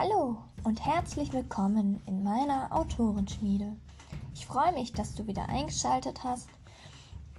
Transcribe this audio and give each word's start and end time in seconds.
Hallo 0.00 0.36
und 0.62 0.86
herzlich 0.86 1.32
willkommen 1.32 2.00
in 2.06 2.22
meiner 2.22 2.68
Autorenschmiede. 2.70 3.74
Ich 4.32 4.46
freue 4.46 4.72
mich, 4.72 4.92
dass 4.92 5.16
du 5.16 5.26
wieder 5.26 5.48
eingeschaltet 5.48 6.22
hast 6.22 6.48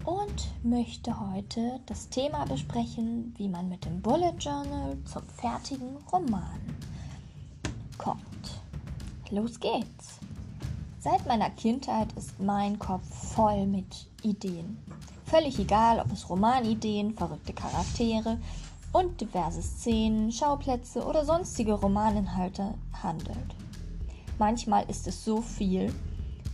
und 0.03 0.49
möchte 0.61 1.17
heute 1.17 1.79
das 1.85 2.09
Thema 2.09 2.43
besprechen, 2.43 3.33
wie 3.37 3.47
man 3.47 3.69
mit 3.69 3.85
dem 3.85 4.01
Bullet 4.01 4.33
Journal 4.37 4.97
zum 5.05 5.23
fertigen 5.37 5.95
Roman 6.11 6.59
kommt. 7.97 8.61
Los 9.29 9.57
geht's! 9.57 10.19
Seit 10.99 11.25
meiner 11.27 11.51
Kindheit 11.51 12.11
ist 12.17 12.41
mein 12.41 12.77
Kopf 12.77 13.07
voll 13.35 13.67
mit 13.67 14.09
Ideen. 14.21 14.77
Völlig 15.23 15.57
egal, 15.59 16.01
ob 16.01 16.11
es 16.11 16.29
Romanideen, 16.29 17.15
verrückte 17.15 17.53
Charaktere 17.53 18.37
und 18.91 19.21
diverse 19.21 19.61
Szenen, 19.61 20.31
Schauplätze 20.31 21.05
oder 21.05 21.25
sonstige 21.25 21.73
Romaninhalte 21.73 22.73
handelt. 23.01 23.55
Manchmal 24.37 24.89
ist 24.89 25.07
es 25.07 25.23
so 25.23 25.41
viel 25.41 25.93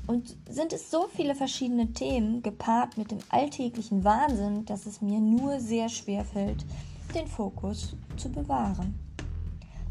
und 0.07 0.35
sind 0.49 0.73
es 0.73 0.91
so 0.91 1.07
viele 1.15 1.35
verschiedene 1.35 1.93
Themen 1.93 2.43
gepaart 2.43 2.97
mit 2.97 3.11
dem 3.11 3.19
alltäglichen 3.29 4.03
Wahnsinn, 4.03 4.65
dass 4.65 4.85
es 4.85 5.01
mir 5.01 5.19
nur 5.19 5.59
sehr 5.59 5.89
schwer 5.89 6.25
fällt, 6.25 6.65
den 7.13 7.27
Fokus 7.27 7.95
zu 8.17 8.29
bewahren. 8.29 8.99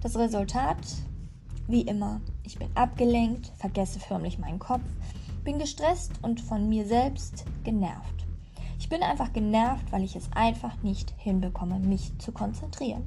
Das 0.02 0.16
Resultat, 0.16 0.78
wie 1.66 1.82
immer, 1.82 2.20
ich 2.42 2.58
bin 2.58 2.68
abgelenkt, 2.74 3.50
vergesse 3.56 3.98
förmlich 3.98 4.38
meinen 4.38 4.58
Kopf, 4.58 4.84
bin 5.44 5.58
gestresst 5.58 6.12
und 6.22 6.40
von 6.40 6.68
mir 6.68 6.86
selbst 6.86 7.44
genervt. 7.64 8.23
Ich 8.84 8.90
bin 8.90 9.02
einfach 9.02 9.32
genervt, 9.32 9.90
weil 9.92 10.04
ich 10.04 10.14
es 10.14 10.30
einfach 10.34 10.82
nicht 10.82 11.14
hinbekomme, 11.16 11.78
mich 11.78 12.12
zu 12.18 12.32
konzentrieren. 12.32 13.02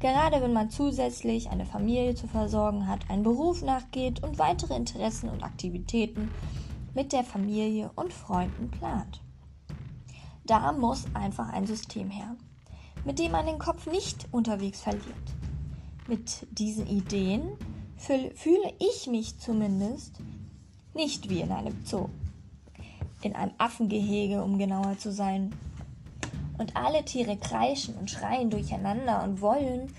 Gerade 0.00 0.42
wenn 0.42 0.52
man 0.52 0.72
zusätzlich 0.72 1.50
eine 1.50 1.66
Familie 1.66 2.16
zu 2.16 2.26
versorgen 2.26 2.88
hat, 2.88 3.08
einen 3.08 3.22
Beruf 3.22 3.62
nachgeht 3.62 4.24
und 4.24 4.40
weitere 4.40 4.74
Interessen 4.74 5.28
und 5.28 5.44
Aktivitäten 5.44 6.32
mit 6.94 7.12
der 7.12 7.22
Familie 7.22 7.92
und 7.94 8.12
Freunden 8.12 8.72
plant. 8.72 9.20
Da 10.46 10.72
muss 10.72 11.04
einfach 11.14 11.52
ein 11.52 11.68
System 11.68 12.10
her, 12.10 12.34
mit 13.04 13.20
dem 13.20 13.30
man 13.30 13.46
den 13.46 13.60
Kopf 13.60 13.86
nicht 13.86 14.26
unterwegs 14.32 14.80
verliert. 14.80 15.04
Mit 16.08 16.44
diesen 16.50 16.88
Ideen 16.88 17.52
fühle 17.96 18.74
ich 18.80 19.06
mich 19.06 19.38
zumindest 19.38 20.18
nicht 20.92 21.30
wie 21.30 21.40
in 21.40 21.52
einem 21.52 21.84
Zoo 21.84 22.08
in 23.22 23.34
einem 23.34 23.52
Affengehege, 23.58 24.42
um 24.42 24.58
genauer 24.58 24.98
zu 24.98 25.12
sein. 25.12 25.52
Und 26.58 26.76
alle 26.76 27.04
Tiere 27.04 27.36
kreischen 27.36 27.94
und 27.96 28.10
schreien 28.10 28.50
durcheinander 28.50 29.22
und 29.22 29.40
wollen 29.40 29.92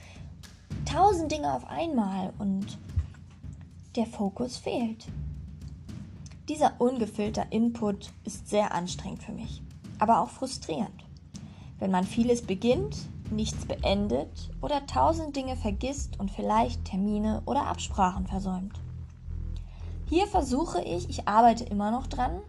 tausend 0.85 1.31
Dinge 1.31 1.53
auf 1.53 1.65
einmal 1.67 2.33
und 2.39 2.77
der 3.95 4.05
Fokus 4.05 4.57
fehlt. 4.57 5.07
Dieser 6.47 6.73
ungefilterte 6.79 7.55
Input 7.55 8.11
ist 8.23 8.49
sehr 8.49 8.73
anstrengend 8.73 9.23
für 9.23 9.31
mich, 9.31 9.61
aber 9.99 10.19
auch 10.21 10.29
frustrierend. 10.29 11.05
Wenn 11.77 11.91
man 11.91 12.03
vieles 12.03 12.41
beginnt, 12.41 12.97
nichts 13.31 13.65
beendet 13.65 14.49
oder 14.61 14.85
tausend 14.85 15.35
Dinge 15.35 15.55
vergisst 15.55 16.19
und 16.19 16.31
vielleicht 16.31 16.85
Termine 16.85 17.41
oder 17.45 17.67
Absprachen 17.67 18.27
versäumt. 18.27 18.79
Hier 20.09 20.25
versuche 20.25 20.81
ich, 20.81 21.07
ich 21.07 21.27
arbeite 21.27 21.65
immer 21.65 21.91
noch 21.91 22.07
dran, 22.07 22.41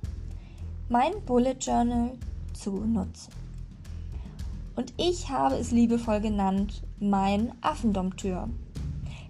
mein 0.91 1.25
Bullet 1.25 1.57
Journal 1.61 2.19
zu 2.53 2.73
nutzen. 2.73 3.33
Und 4.75 4.93
ich 4.97 5.31
habe 5.31 5.55
es 5.55 5.71
liebevoll 5.71 6.21
genannt 6.21 6.83
mein 6.99 7.53
Affendompteur. 7.61 8.49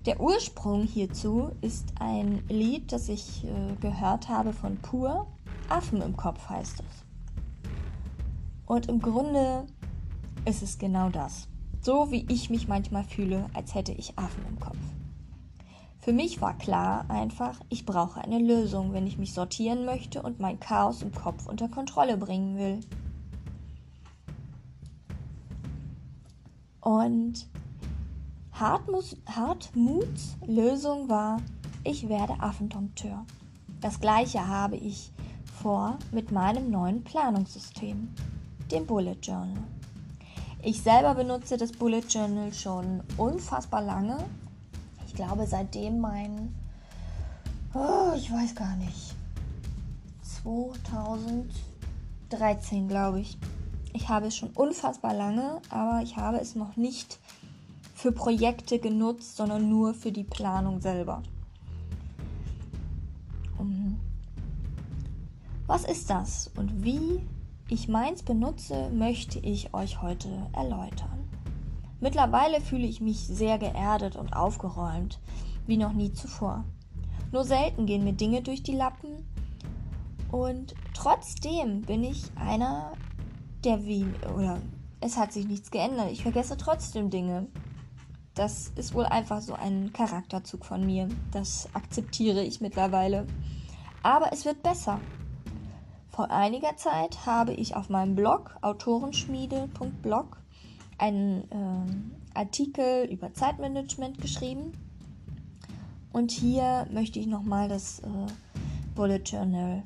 Der 0.06 0.20
Ursprung 0.20 0.84
hierzu 0.84 1.50
ist 1.61 1.92
ein 2.00 2.42
Lied, 2.48 2.91
das 2.92 3.10
ich 3.10 3.44
äh, 3.44 3.76
gehört 3.78 4.31
habe 4.31 4.54
von 4.54 4.78
Pur. 4.78 5.26
Affen 5.69 6.00
im 6.00 6.16
Kopf 6.16 6.48
heißt 6.48 6.81
es. 6.81 7.04
Und 8.65 8.88
im 8.88 9.03
Grunde 9.03 9.66
ist 10.47 10.62
es 10.62 10.78
genau 10.78 11.10
das. 11.10 11.47
So 11.82 12.10
wie 12.10 12.25
ich 12.31 12.48
mich 12.48 12.69
manchmal 12.69 13.04
fühle, 13.04 13.50
als 13.53 13.75
hätte 13.75 13.92
ich 13.92 14.19
Affen 14.19 14.47
im 14.48 14.59
Kopf. 14.59 14.78
Für 16.00 16.15
mich 16.15 16.41
war 16.41 16.56
klar 16.56 17.05
einfach, 17.09 17.61
ich 17.69 17.84
brauche 17.84 18.22
eine 18.22 18.38
Lösung, 18.38 18.94
wenn 18.94 19.06
ich 19.06 19.19
mich 19.19 19.34
sortieren 19.34 19.84
möchte 19.84 20.22
und 20.22 20.41
mein 20.41 20.59
Chaos 20.59 21.03
im 21.03 21.12
Kopf 21.12 21.47
unter 21.47 21.69
Kontrolle 21.69 22.16
bringen 22.16 22.56
will. 22.56 22.81
Und 26.81 27.47
Hartmuts, 28.53 29.16
Lösung 30.47 31.10
war, 31.10 31.43
ich 31.84 32.09
werde 32.09 32.41
Affendompteur. 32.41 33.27
Das 33.83 34.00
gleiche 34.00 34.47
habe 34.47 34.77
ich 34.77 35.12
vor 35.62 35.99
mit 36.12 36.33
meinem 36.33 36.71
neuen 36.71 37.05
Planungssystem, 37.05 38.09
dem 38.71 38.87
Bullet 38.87 39.16
Journal. 39.22 39.62
Ich 40.62 40.83
selber 40.83 41.15
benutze 41.15 41.59
das 41.59 41.72
Bullet 41.72 42.05
Journal 42.09 42.55
schon 42.55 43.03
unfassbar 43.19 43.83
lange 43.83 44.25
ich 45.10 45.16
glaube, 45.16 45.44
seitdem 45.44 45.98
mein, 45.98 46.54
oh, 47.75 48.12
ich 48.16 48.32
weiß 48.32 48.54
gar 48.54 48.76
nicht, 48.76 49.16
2013, 50.22 52.87
glaube 52.87 53.19
ich. 53.19 53.37
Ich 53.93 54.09
habe 54.09 54.28
es 54.28 54.37
schon 54.37 54.50
unfassbar 54.50 55.12
lange, 55.12 55.60
aber 55.69 56.00
ich 56.04 56.16
habe 56.16 56.38
es 56.38 56.54
noch 56.54 56.76
nicht 56.76 57.19
für 57.93 58.12
Projekte 58.12 58.78
genutzt, 58.78 59.37
sondern 59.37 59.69
nur 59.69 59.94
für 59.94 60.12
die 60.12 60.22
Planung 60.22 60.81
selber. 60.81 61.25
Was 65.66 65.84
ist 65.84 66.09
das 66.09 66.53
und 66.56 66.84
wie 66.84 67.21
ich 67.69 67.88
meins 67.88 68.22
benutze, 68.22 68.91
möchte 68.91 69.41
ich 69.41 69.75
euch 69.75 70.03
heute 70.03 70.28
erläutern. 70.53 71.19
Mittlerweile 72.00 72.61
fühle 72.61 72.87
ich 72.87 73.00
mich 73.00 73.19
sehr 73.19 73.59
geerdet 73.59 74.16
und 74.16 74.33
aufgeräumt, 74.33 75.19
wie 75.66 75.77
noch 75.77 75.93
nie 75.93 76.12
zuvor. 76.12 76.65
Nur 77.33 77.44
selten 77.44 77.87
gehen 77.87 78.05
mir 78.05 78.15
Dinge 78.15 78.43
durch 78.43 78.62
die 78.62 78.75
Lappen 78.75 79.25
und 80.33 80.75
trotzdem 80.94 81.83
bin 81.83 82.03
ich 82.05 82.25
einer, 82.37 82.93
der 83.65 83.84
wie, 83.84 84.06
oder 84.34 84.60
es 85.00 85.16
hat 85.16 85.33
sich 85.33 85.47
nichts 85.47 85.71
geändert. 85.71 86.10
Ich 86.10 86.22
vergesse 86.22 86.56
trotzdem 86.56 87.10
Dinge. 87.10 87.47
Das 88.34 88.72
ist 88.77 88.94
wohl 88.94 89.06
einfach 89.06 89.41
so 89.41 89.55
ein 89.55 89.93
Charakterzug 89.93 90.65
von 90.65 90.84
mir. 90.84 91.09
Das 91.33 91.69
akzeptiere 91.75 92.43
ich 92.43 92.60
mittlerweile. 92.60 93.27
Aber 94.03 94.33
es 94.33 94.44
wird 94.44 94.62
besser. 94.62 95.00
Vor 96.09 96.31
einiger 96.31 96.77
Zeit 96.77 97.27
habe 97.27 97.53
ich 97.53 97.77
auf 97.77 97.89
meinem 97.89 98.15
Blog 98.15 98.56
autorenschmiede.blog 98.62 100.37
einen 101.00 101.50
äh, 101.50 102.38
Artikel 102.38 103.06
über 103.11 103.33
Zeitmanagement 103.33 104.21
geschrieben. 104.21 104.72
Und 106.12 106.31
hier 106.31 106.87
möchte 106.93 107.19
ich 107.19 107.27
nochmal 107.27 107.69
das 107.69 108.00
äh, 108.00 108.06
Bullet 108.94 109.22
Journal 109.25 109.83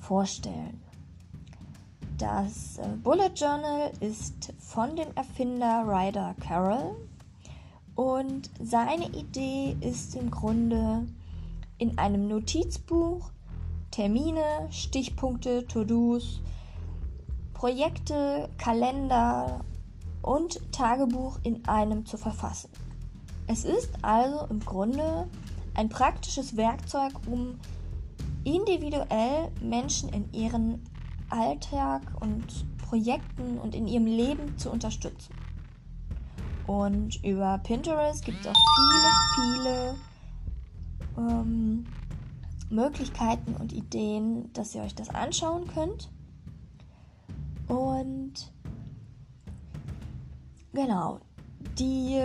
vorstellen. 0.00 0.80
Das 2.18 2.78
äh, 2.78 2.88
Bullet 3.02 3.32
Journal 3.34 3.92
ist 4.00 4.52
von 4.58 4.96
dem 4.96 5.08
Erfinder 5.14 5.84
Ryder 5.86 6.34
Carroll 6.40 6.96
und 7.94 8.50
seine 8.62 9.08
Idee 9.10 9.76
ist 9.80 10.16
im 10.16 10.30
Grunde 10.30 11.06
in 11.78 11.96
einem 11.98 12.28
Notizbuch 12.28 13.30
Termine, 13.90 14.68
Stichpunkte, 14.70 15.66
To-Dos, 15.66 16.40
Projekte, 17.54 18.48
Kalender 18.56 19.64
und 20.22 20.60
Tagebuch 20.72 21.38
in 21.42 21.66
einem 21.66 22.06
zu 22.06 22.16
verfassen. 22.16 22.70
Es 23.46 23.64
ist 23.64 23.90
also 24.02 24.46
im 24.50 24.60
Grunde 24.60 25.28
ein 25.74 25.88
praktisches 25.88 26.56
Werkzeug, 26.56 27.12
um 27.26 27.58
individuell 28.44 29.50
Menschen 29.60 30.08
in 30.10 30.32
ihren 30.32 30.82
Alltag 31.30 32.02
und 32.20 32.44
Projekten 32.78 33.58
und 33.58 33.74
in 33.74 33.86
ihrem 33.86 34.06
Leben 34.06 34.56
zu 34.58 34.70
unterstützen. 34.70 35.34
Und 36.66 37.22
über 37.24 37.58
Pinterest 37.58 38.24
gibt 38.24 38.40
es 38.40 38.46
auch 38.46 38.54
viele, 38.76 39.66
viele 39.66 39.96
ähm, 41.18 41.86
Möglichkeiten 42.70 43.54
und 43.56 43.72
Ideen, 43.72 44.52
dass 44.52 44.74
ihr 44.74 44.82
euch 44.82 44.94
das 44.94 45.08
anschauen 45.08 45.66
könnt. 45.66 46.08
Und 47.66 48.52
Genau. 50.72 51.18
Die 51.78 52.20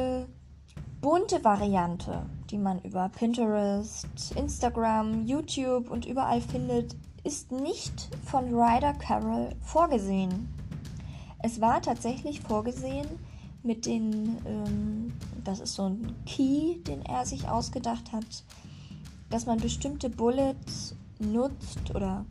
bunte 1.01 1.43
Variante, 1.43 2.25
die 2.49 2.57
man 2.57 2.79
über 2.81 3.09
Pinterest, 3.09 4.07
Instagram, 4.35 5.25
YouTube 5.25 5.89
und 5.89 6.05
überall 6.05 6.41
findet, 6.41 6.95
ist 7.23 7.51
nicht 7.51 8.09
von 8.23 8.53
Ryder 8.53 8.93
Carroll 8.93 9.55
vorgesehen. 9.61 10.47
Es 11.41 11.59
war 11.59 11.81
tatsächlich 11.81 12.41
vorgesehen, 12.41 13.07
mit 13.63 13.85
den, 13.85 14.37
ähm, 14.45 15.13
das 15.43 15.59
ist 15.59 15.73
so 15.73 15.89
ein 15.89 16.15
Key, 16.25 16.83
den 16.83 17.03
er 17.03 17.25
sich 17.25 17.47
ausgedacht 17.47 18.11
hat, 18.11 18.43
dass 19.29 19.47
man 19.47 19.59
bestimmte 19.59 20.09
Bullets 20.09 20.95
nutzt 21.19 21.93
oder 21.95 22.25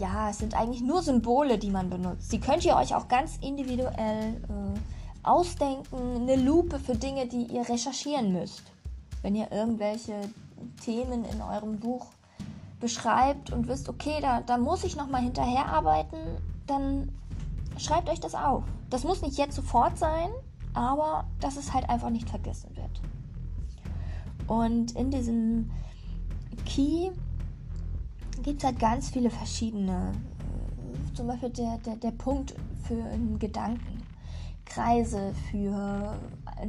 ja, 0.00 0.30
es 0.30 0.38
sind 0.38 0.54
eigentlich 0.54 0.82
nur 0.82 1.02
Symbole, 1.02 1.58
die 1.58 1.70
man 1.70 1.90
benutzt. 1.90 2.32
Die 2.32 2.40
könnt 2.40 2.64
ihr 2.64 2.74
euch 2.74 2.94
auch 2.94 3.06
ganz 3.06 3.36
individuell 3.40 4.40
äh, 4.48 4.78
ausdenken. 5.22 6.22
Eine 6.22 6.36
Lupe 6.36 6.78
für 6.78 6.96
Dinge, 6.96 7.26
die 7.26 7.44
ihr 7.44 7.68
recherchieren 7.68 8.32
müsst. 8.32 8.62
Wenn 9.22 9.36
ihr 9.36 9.52
irgendwelche 9.52 10.14
Themen 10.82 11.24
in 11.24 11.42
eurem 11.42 11.78
Buch 11.78 12.06
beschreibt 12.80 13.52
und 13.52 13.68
wisst, 13.68 13.88
okay, 13.88 14.18
da, 14.20 14.40
da 14.40 14.56
muss 14.56 14.84
ich 14.84 14.96
nochmal 14.96 15.22
hinterherarbeiten, 15.22 16.18
dann 16.66 17.12
schreibt 17.76 18.08
euch 18.08 18.20
das 18.20 18.34
auf. 18.34 18.64
Das 18.88 19.04
muss 19.04 19.20
nicht 19.20 19.36
jetzt 19.36 19.54
sofort 19.54 19.98
sein, 19.98 20.30
aber 20.72 21.24
dass 21.40 21.56
es 21.56 21.74
halt 21.74 21.88
einfach 21.90 22.10
nicht 22.10 22.28
vergessen 22.28 22.74
wird. 22.74 23.00
Und 24.46 24.96
in 24.96 25.10
diesem 25.10 25.70
Key 26.64 27.10
gibt 28.42 28.58
es 28.58 28.64
halt 28.64 28.78
ganz 28.78 29.10
viele 29.10 29.30
verschiedene, 29.30 30.12
äh, 30.12 31.14
zum 31.14 31.26
Beispiel 31.26 31.50
der, 31.50 31.78
der, 31.78 31.96
der 31.96 32.10
Punkt 32.12 32.54
für 32.86 33.02
einen 33.04 33.38
Gedanken, 33.38 34.02
Kreise 34.64 35.34
für 35.50 36.18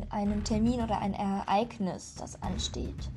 einen 0.09 0.43
Termin 0.43 0.81
oder 0.81 0.99
ein 0.99 1.13
Ereignis, 1.13 2.15
das 2.15 2.41
ansteht, 2.41 3.09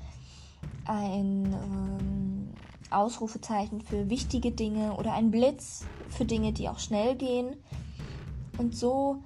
ein 0.85 1.47
ähm, 1.53 2.49
Ausrufezeichen 2.91 3.81
für 3.81 4.11
wichtige 4.11 4.51
Dinge 4.51 4.95
oder 4.95 5.15
ein 5.15 5.31
Blitz 5.31 5.87
für 6.09 6.25
Dinge, 6.25 6.53
die 6.53 6.69
auch 6.69 6.79
schnell 6.79 7.17
gehen. 7.17 7.57
Und 8.59 8.77
so 8.77 9.23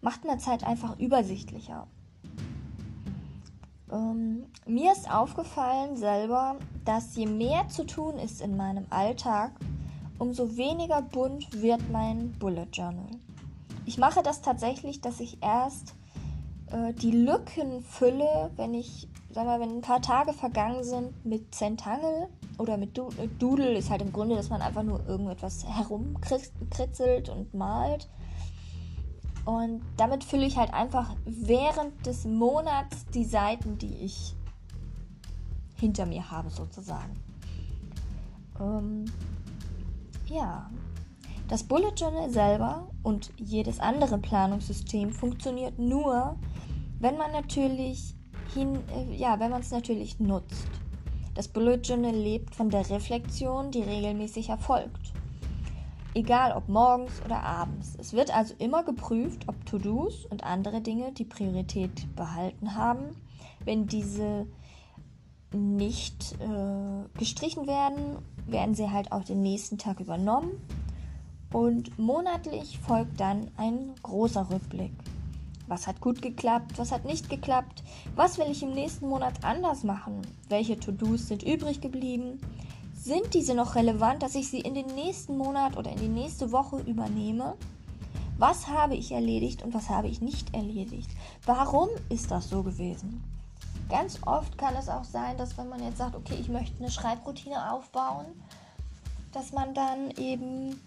macht 0.00 0.24
man 0.24 0.38
es 0.38 0.46
halt 0.46 0.64
einfach 0.64 0.98
übersichtlicher. 0.98 1.86
Ähm, 3.92 4.44
mir 4.66 4.92
ist 4.92 5.10
aufgefallen 5.10 5.96
selber, 5.96 6.56
dass 6.84 7.16
je 7.16 7.26
mehr 7.26 7.68
zu 7.68 7.84
tun 7.84 8.18
ist 8.18 8.40
in 8.40 8.56
meinem 8.56 8.86
Alltag, 8.90 9.52
umso 10.18 10.56
weniger 10.56 11.02
bunt 11.02 11.60
wird 11.60 11.90
mein 11.90 12.32
Bullet 12.38 12.68
Journal. 12.72 13.10
Ich 13.86 13.98
mache 13.98 14.22
das 14.22 14.42
tatsächlich, 14.42 15.00
dass 15.00 15.18
ich 15.18 15.42
erst 15.42 15.94
äh, 16.70 16.92
die 16.94 17.10
Lücken 17.10 17.82
fülle, 17.82 18.50
wenn 18.56 18.74
ich, 18.74 19.08
sag 19.32 19.46
mal, 19.46 19.60
wenn 19.60 19.78
ein 19.78 19.80
paar 19.80 20.02
Tage 20.02 20.32
vergangen 20.32 20.84
sind 20.84 21.24
mit 21.24 21.54
Zentangle 21.54 22.28
oder 22.58 22.76
mit 22.76 22.96
äh, 22.98 23.28
Doodle, 23.38 23.76
ist 23.76 23.90
halt 23.90 24.02
im 24.02 24.12
Grunde, 24.12 24.36
dass 24.36 24.50
man 24.50 24.62
einfach 24.62 24.82
nur 24.82 25.04
irgendetwas 25.08 25.66
herumkritzelt 25.66 27.28
und 27.28 27.54
malt. 27.54 28.08
Und 29.50 29.82
damit 29.96 30.22
fülle 30.22 30.46
ich 30.46 30.56
halt 30.56 30.72
einfach 30.72 31.16
während 31.24 32.06
des 32.06 32.24
Monats 32.24 33.04
die 33.12 33.24
Seiten, 33.24 33.78
die 33.78 33.92
ich 33.96 34.36
hinter 35.74 36.06
mir 36.06 36.30
habe, 36.30 36.50
sozusagen. 36.50 37.18
Ähm, 38.60 39.06
ja, 40.26 40.70
das 41.48 41.64
Bullet 41.64 41.92
Journal 41.96 42.30
selber 42.30 42.86
und 43.02 43.32
jedes 43.38 43.80
andere 43.80 44.18
Planungssystem 44.18 45.10
funktioniert 45.10 45.80
nur, 45.80 46.38
wenn 47.00 47.18
man 47.18 47.32
natürlich 47.32 48.14
hin, 48.54 48.78
äh, 48.94 49.16
ja, 49.16 49.40
wenn 49.40 49.50
man 49.50 49.62
es 49.62 49.72
natürlich 49.72 50.20
nutzt. 50.20 50.68
Das 51.34 51.48
Bullet 51.48 51.80
Journal 51.82 52.14
lebt 52.14 52.54
von 52.54 52.70
der 52.70 52.88
Reflexion, 52.88 53.72
die 53.72 53.82
regelmäßig 53.82 54.48
erfolgt 54.48 55.12
egal 56.14 56.52
ob 56.52 56.68
morgens 56.68 57.22
oder 57.24 57.42
abends. 57.42 57.96
Es 57.98 58.12
wird 58.12 58.34
also 58.34 58.54
immer 58.58 58.82
geprüft, 58.82 59.48
ob 59.48 59.64
To-Dos 59.66 60.26
und 60.26 60.44
andere 60.44 60.80
Dinge 60.80 61.12
die 61.12 61.24
Priorität 61.24 62.14
behalten 62.16 62.74
haben. 62.74 63.16
Wenn 63.64 63.86
diese 63.86 64.46
nicht 65.52 66.36
äh, 66.40 67.18
gestrichen 67.18 67.66
werden, 67.66 68.18
werden 68.46 68.74
sie 68.74 68.90
halt 68.90 69.12
auch 69.12 69.24
den 69.24 69.42
nächsten 69.42 69.78
Tag 69.78 70.00
übernommen. 70.00 70.52
Und 71.52 71.98
monatlich 71.98 72.78
folgt 72.78 73.18
dann 73.20 73.50
ein 73.56 73.92
großer 74.02 74.50
Rückblick. 74.50 74.92
Was 75.66 75.86
hat 75.86 76.00
gut 76.00 76.22
geklappt, 76.22 76.78
was 76.78 76.92
hat 76.92 77.04
nicht 77.04 77.28
geklappt, 77.28 77.82
was 78.16 78.38
will 78.38 78.46
ich 78.50 78.62
im 78.62 78.72
nächsten 78.72 79.08
Monat 79.08 79.44
anders 79.44 79.84
machen, 79.84 80.22
welche 80.48 80.78
To-Dos 80.78 81.28
sind 81.28 81.44
übrig 81.44 81.80
geblieben, 81.80 82.40
sind 83.02 83.32
diese 83.32 83.54
noch 83.54 83.76
relevant, 83.76 84.22
dass 84.22 84.34
ich 84.34 84.50
sie 84.50 84.60
in 84.60 84.74
den 84.74 84.86
nächsten 84.94 85.38
Monat 85.38 85.76
oder 85.76 85.90
in 85.90 85.98
die 85.98 86.08
nächste 86.08 86.52
Woche 86.52 86.78
übernehme? 86.80 87.54
Was 88.36 88.68
habe 88.68 88.94
ich 88.94 89.12
erledigt 89.12 89.62
und 89.62 89.72
was 89.72 89.88
habe 89.88 90.08
ich 90.08 90.20
nicht 90.20 90.54
erledigt? 90.54 91.10
Warum 91.46 91.88
ist 92.10 92.30
das 92.30 92.50
so 92.50 92.62
gewesen? 92.62 93.24
Ganz 93.88 94.18
oft 94.26 94.56
kann 94.58 94.76
es 94.76 94.88
auch 94.88 95.04
sein, 95.04 95.36
dass 95.38 95.56
wenn 95.56 95.68
man 95.68 95.82
jetzt 95.82 95.98
sagt, 95.98 96.14
okay, 96.14 96.36
ich 96.38 96.48
möchte 96.48 96.78
eine 96.78 96.90
Schreibroutine 96.90 97.72
aufbauen, 97.72 98.26
dass 99.32 99.52
man 99.52 99.74
dann 99.74 100.10
eben 100.18 100.78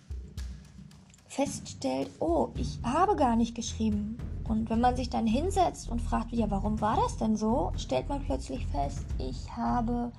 feststellt, 1.28 2.10
oh, 2.20 2.50
ich 2.56 2.80
habe 2.84 3.16
gar 3.16 3.36
nicht 3.36 3.56
geschrieben. 3.56 4.18
Und 4.48 4.70
wenn 4.70 4.82
man 4.82 4.96
sich 4.96 5.10
dann 5.10 5.26
hinsetzt 5.26 5.90
und 5.90 6.00
fragt, 6.00 6.32
ja, 6.32 6.50
warum 6.52 6.80
war 6.80 6.96
das 6.96 7.18
denn 7.18 7.36
so, 7.36 7.72
stellt 7.76 8.08
man 8.08 8.24
plötzlich 8.24 8.68
fest, 8.68 9.06
ich 9.18 9.52
habe 9.56 10.12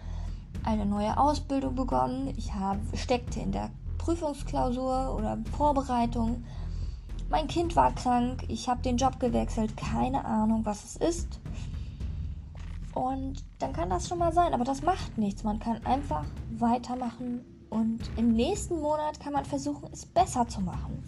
eine 0.63 0.87
neue 0.87 1.17
Ausbildung 1.19 1.75
begonnen. 1.75 2.33
Ich 2.37 2.55
habe, 2.55 2.81
steckte 2.95 3.41
in 3.41 3.53
der 3.53 3.71
Prüfungsklausur 3.99 5.15
oder 5.17 5.39
Vorbereitung. 5.57 6.45
Mein 7.31 7.47
Kind 7.47 7.75
war 7.75 7.95
krank. 7.95 8.45
Ich 8.49 8.69
habe 8.69 8.83
den 8.83 8.97
Job 8.97 9.19
gewechselt. 9.19 9.77
Keine 9.77 10.25
Ahnung, 10.25 10.65
was 10.65 10.85
es 10.85 10.97
ist. 10.97 11.41
Und 12.95 13.45
dann 13.59 13.73
kann 13.73 13.91
das 13.91 14.09
schon 14.09 14.19
mal 14.19 14.33
sein. 14.33 14.55
Aber 14.55 14.65
das 14.65 14.83
macht 14.83 15.19
nichts. 15.19 15.43
Man 15.43 15.59
kann 15.59 15.85
einfach 15.85 16.25
weitermachen. 16.59 17.45
Und 17.71 18.01
im 18.17 18.33
nächsten 18.35 18.81
Monat 18.81 19.19
kann 19.21 19.33
man 19.33 19.45
versuchen, 19.45 19.89
es 19.93 20.07
besser 20.07 20.47
zu 20.47 20.61
machen. 20.61 21.03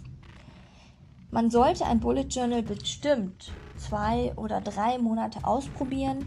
Man 1.31 1.49
sollte 1.49 1.85
ein 1.85 1.99
Bullet 1.99 2.27
Journal 2.29 2.63
bestimmt 2.63 3.51
zwei 3.77 4.33
oder 4.35 4.59
drei 4.61 4.97
Monate 4.97 5.45
ausprobieren 5.45 6.25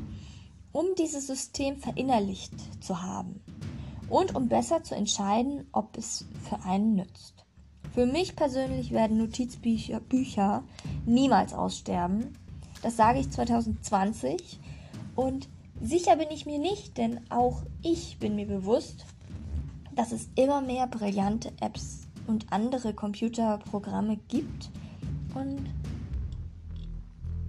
um 0.73 0.87
dieses 0.99 1.27
System 1.27 1.77
verinnerlicht 1.79 2.53
zu 2.83 3.03
haben 3.03 3.41
und 4.09 4.35
um 4.35 4.49
besser 4.49 4.83
zu 4.83 4.95
entscheiden, 4.95 5.67
ob 5.73 5.97
es 5.97 6.27
für 6.49 6.63
einen 6.65 6.95
nützt. 6.95 7.45
Für 7.95 8.07
mich 8.07 8.37
persönlich 8.37 8.93
werden 8.93 9.19
Notizbücher 9.19 10.01
Bücher 10.01 10.63
niemals 11.07 11.53
aussterben. 11.55 12.37
Das 12.83 12.97
sage 12.97 13.21
ich 13.21 13.31
2020 13.31 14.61
und 15.17 15.49
sicher 15.81 16.17
bin 16.17 16.29
ich 16.31 16.47
mir 16.47 16.59
nicht, 16.59 16.99
denn 16.99 17.21
auch 17.31 17.63
ich 17.83 18.19
bin 18.19 18.37
mir 18.37 18.47
bewusst, 18.47 19.07
dass 19.95 20.13
es 20.13 20.29
immer 20.37 20.61
mehr 20.61 20.87
brillante 20.87 21.53
Apps 21.61 22.07
und 22.27 22.53
andere 22.53 22.95
Computerprogramme 22.95 24.19
gibt 24.29 24.71
und 25.35 25.69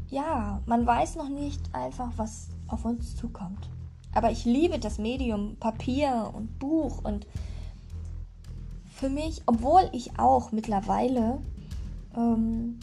ja, 0.10 0.62
man 0.66 0.86
weiß 0.86 1.16
noch 1.16 1.30
nicht 1.30 1.74
einfach, 1.74 2.12
was 2.18 2.50
auf 2.72 2.86
uns 2.86 3.16
zukommt. 3.16 3.70
Aber 4.14 4.32
ich 4.32 4.46
liebe 4.46 4.80
das 4.80 4.98
Medium 4.98 5.56
Papier 5.58 6.32
und 6.34 6.60
Buch 6.60 7.04
und 7.04 7.28
für 9.02 9.10
mich, 9.10 9.42
obwohl 9.46 9.90
ich 9.94 10.20
auch 10.20 10.52
mittlerweile 10.52 11.40
ähm, 12.16 12.80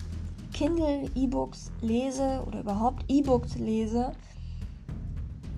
Kindle 0.52 1.08
E-Books 1.14 1.70
lese 1.80 2.42
oder 2.46 2.60
überhaupt 2.60 3.04
E-Books 3.08 3.56
lese, 3.56 4.12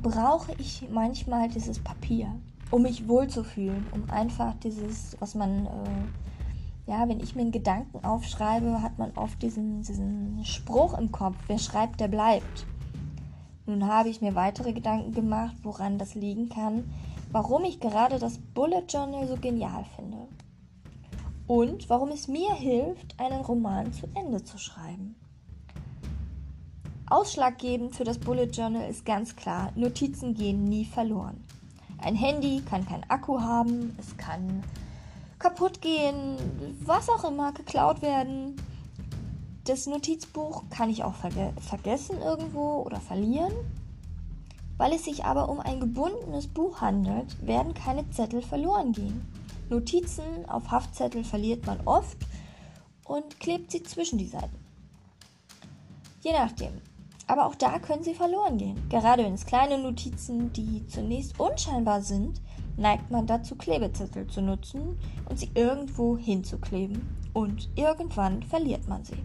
brauche 0.03 0.53
ich 0.59 0.87
manchmal 0.91 1.49
dieses 1.49 1.79
Papier, 1.79 2.35
um 2.71 2.83
mich 2.83 3.09
wohlzufühlen, 3.09 3.87
um 3.93 4.11
einfach 4.11 4.55
dieses, 4.63 5.17
was 5.21 5.35
man, 5.35 5.67
äh, 5.67 6.91
ja, 6.91 7.09
wenn 7.09 7.21
ich 7.21 7.35
mir 7.35 7.43
einen 7.43 7.53
Gedanken 7.53 8.05
aufschreibe, 8.05 8.83
hat 8.83 8.99
man 8.99 9.13
oft 9.17 9.41
diesen, 9.43 9.83
diesen 9.83 10.45
Spruch 10.45 10.99
im 10.99 11.13
Kopf, 11.13 11.37
wer 11.47 11.59
schreibt, 11.59 12.01
der 12.01 12.09
bleibt. 12.09 12.67
Nun 13.71 13.87
habe 13.87 14.09
ich 14.09 14.21
mir 14.21 14.35
weitere 14.35 14.73
Gedanken 14.73 15.13
gemacht, 15.13 15.55
woran 15.63 15.97
das 15.97 16.17
liegen 16.17 16.49
kann, 16.49 16.93
warum 17.31 17.63
ich 17.63 17.79
gerade 17.79 18.19
das 18.19 18.39
Bullet 18.39 18.83
Journal 18.89 19.29
so 19.29 19.37
genial 19.37 19.85
finde. 19.95 20.27
Und 21.47 21.89
warum 21.89 22.09
es 22.09 22.27
mir 22.27 22.53
hilft, 22.53 23.21
einen 23.21 23.43
Roman 23.43 23.93
zu 23.93 24.09
Ende 24.17 24.43
zu 24.43 24.59
schreiben. 24.59 25.15
Ausschlaggebend 27.09 27.95
für 27.95 28.03
das 28.03 28.19
Bullet 28.19 28.47
Journal 28.47 28.91
ist 28.91 29.05
ganz 29.05 29.37
klar, 29.37 29.71
Notizen 29.77 30.35
gehen 30.35 30.65
nie 30.65 30.85
verloren. 30.85 31.45
Ein 31.99 32.17
Handy 32.17 32.63
kann 32.69 32.85
keinen 32.85 33.09
Akku 33.09 33.41
haben, 33.41 33.97
es 34.01 34.17
kann 34.17 34.65
kaputt 35.39 35.81
gehen, 35.81 36.37
was 36.81 37.09
auch 37.09 37.23
immer, 37.23 37.53
geklaut 37.53 38.03
werden 38.03 38.57
das 39.65 39.87
Notizbuch 39.87 40.65
kann 40.71 40.91
ich 40.91 41.05
auch 41.05 41.15
verge 41.15 41.53
vergessen 41.61 42.19
irgendwo 42.23 42.83
oder 42.83 43.01
verlieren. 43.01 43.53
Weil 44.79 44.95
es 44.95 45.05
sich 45.05 45.25
aber 45.25 45.51
um 45.51 45.61
ein 45.61 45.79
gebundenes 45.79 46.47
Buch 46.47 46.81
handelt, 46.81 47.47
werden 47.47 47.75
keine 47.75 48.09
Zettel 48.11 48.41
verloren 48.41 48.93
gehen. 48.93 49.21
Notizen 49.69 50.49
auf 50.49 50.71
Haftzettel 50.71 51.23
verliert 51.23 51.67
man 51.67 51.81
oft 51.85 52.17
und 53.05 53.39
klebt 53.39 53.71
sie 53.71 53.83
zwischen 53.83 54.19
die 54.19 54.27
Seiten. 54.27 54.57
Je 56.23 56.33
nachdem. 56.33 56.81
Aber 57.27 57.47
auch 57.47 57.55
da 57.55 57.79
können 57.79 58.03
sie 58.03 58.15
verloren 58.15 58.59
gehen. 58.59 58.89
Gerade 58.89 59.25
wenn 59.25 59.35
es 59.35 59.47
kleine 59.47 59.79
Notizen, 59.79 60.53
die 60.53 60.87
zunächst 60.89 61.39
unscheinbar 61.39 62.03
sind, 62.03 62.41
neigt 62.77 63.11
man 63.11 63.27
dazu, 63.27 63.55
Klebezettel 63.55 64.27
zu 64.27 64.41
nutzen 64.41 64.99
und 65.29 65.39
sie 65.39 65.51
irgendwo 65.55 66.17
hinzukleben. 66.17 67.17
Und 67.33 67.69
irgendwann 67.77 68.43
verliert 68.43 68.89
man 68.89 69.05
sie. 69.05 69.23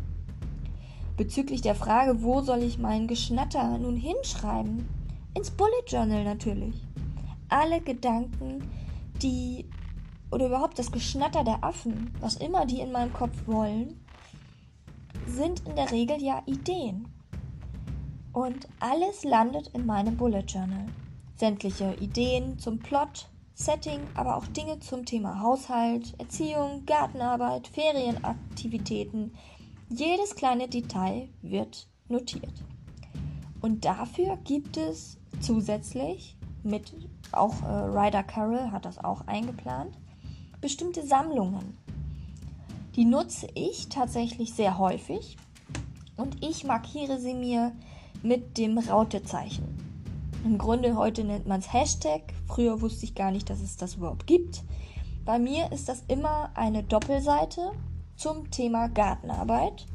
Bezüglich 1.18 1.62
der 1.62 1.76
Frage, 1.76 2.22
wo 2.22 2.42
soll 2.42 2.64
ich 2.64 2.78
meinen 2.78 3.08
Geschnatter 3.08 3.78
nun 3.78 3.96
hinschreiben? 3.96 4.88
Ins 5.34 5.52
Bullet 5.52 5.86
Journal 5.88 6.24
natürlich. 6.24 6.76
Alle 7.48 7.80
Gedanken, 7.80 8.70
die 9.22 9.66
oder 10.32 10.48
überhaupt 10.48 10.78
das 10.78 10.92
Geschnatter 10.92 11.44
der 11.46 11.64
Affen, 11.64 12.14
was 12.20 12.36
immer 12.36 12.66
die 12.66 12.82
in 12.82 12.92
meinem 12.92 13.14
Kopf 13.14 13.36
wollen, 13.46 14.00
sind 15.26 15.66
in 15.66 15.76
der 15.76 15.92
Regel 15.92 16.22
ja 16.22 16.42
Ideen. 16.46 17.08
Und 18.34 18.68
alles 18.82 19.24
landet 19.24 19.70
in 19.74 19.86
meinem 19.86 20.18
Bullet 20.18 20.44
Journal. 20.46 20.88
Sämtliche 21.38 21.96
Ideen 22.02 22.60
zum 22.60 22.80
Plot, 22.80 23.30
Setting, 23.54 24.02
aber 24.16 24.36
auch 24.36 24.48
Dinge 24.48 24.82
zum 24.82 25.06
Thema 25.06 25.40
Haushalt, 25.40 26.14
Erziehung, 26.20 26.86
Gartenarbeit, 26.86 27.70
Ferienaktivitäten. 27.70 29.32
Jedes 29.90 30.36
kleine 30.36 30.68
Detail 30.68 31.30
wird 31.44 31.88
notiert. 32.10 32.64
Und 33.62 33.86
dafür 33.86 34.38
gibt 34.44 34.78
es 34.78 35.18
zusätzlich 35.42 36.36
mit, 36.64 36.92
auch 37.32 37.62
äh, 37.62 37.68
Ryder 37.68 38.24
Carroll 38.24 38.72
hat 38.72 38.86
das 38.86 38.98
auch 38.98 39.28
eingeplant, 39.28 39.96
bestimmte 40.60 41.06
Sammlungen. 41.06 41.78
Die 42.96 43.06
nutze 43.06 43.48
ich 43.54 43.88
tatsächlich 43.90 44.54
sehr 44.56 44.80
häufig 44.80 45.38
und 46.18 46.44
ich 46.44 46.64
markiere 46.64 47.20
sie 47.20 47.36
mir 47.36 47.72
mit 48.24 48.58
dem 48.58 48.80
Rautezeichen. 48.80 49.66
Im 50.44 50.58
Grunde 50.58 50.96
heute 50.96 51.24
nennt 51.24 51.46
man 51.46 51.60
es 51.60 51.72
Hashtag. 51.72 52.34
Früher 52.48 52.82
wusste 52.82 53.06
ich 53.06 53.14
gar 53.14 53.30
nicht, 53.30 53.52
dass 53.52 53.62
es 53.62 53.78
das 53.78 53.96
überhaupt 53.96 54.26
gibt. 54.26 54.64
Bei 55.26 55.38
mir 55.38 55.72
ist 55.72 55.90
das 55.90 56.04
immer 56.08 56.50
eine 56.56 56.82
Doppelseite 56.82 57.72
zum 58.16 58.50
Thema 58.52 58.88
Gartenarbeit 58.90 59.86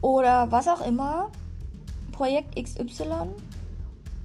oder 0.00 0.50
was 0.52 0.68
auch 0.68 0.86
immer, 0.86 1.30
Projekt 2.12 2.56
XY. 2.62 3.30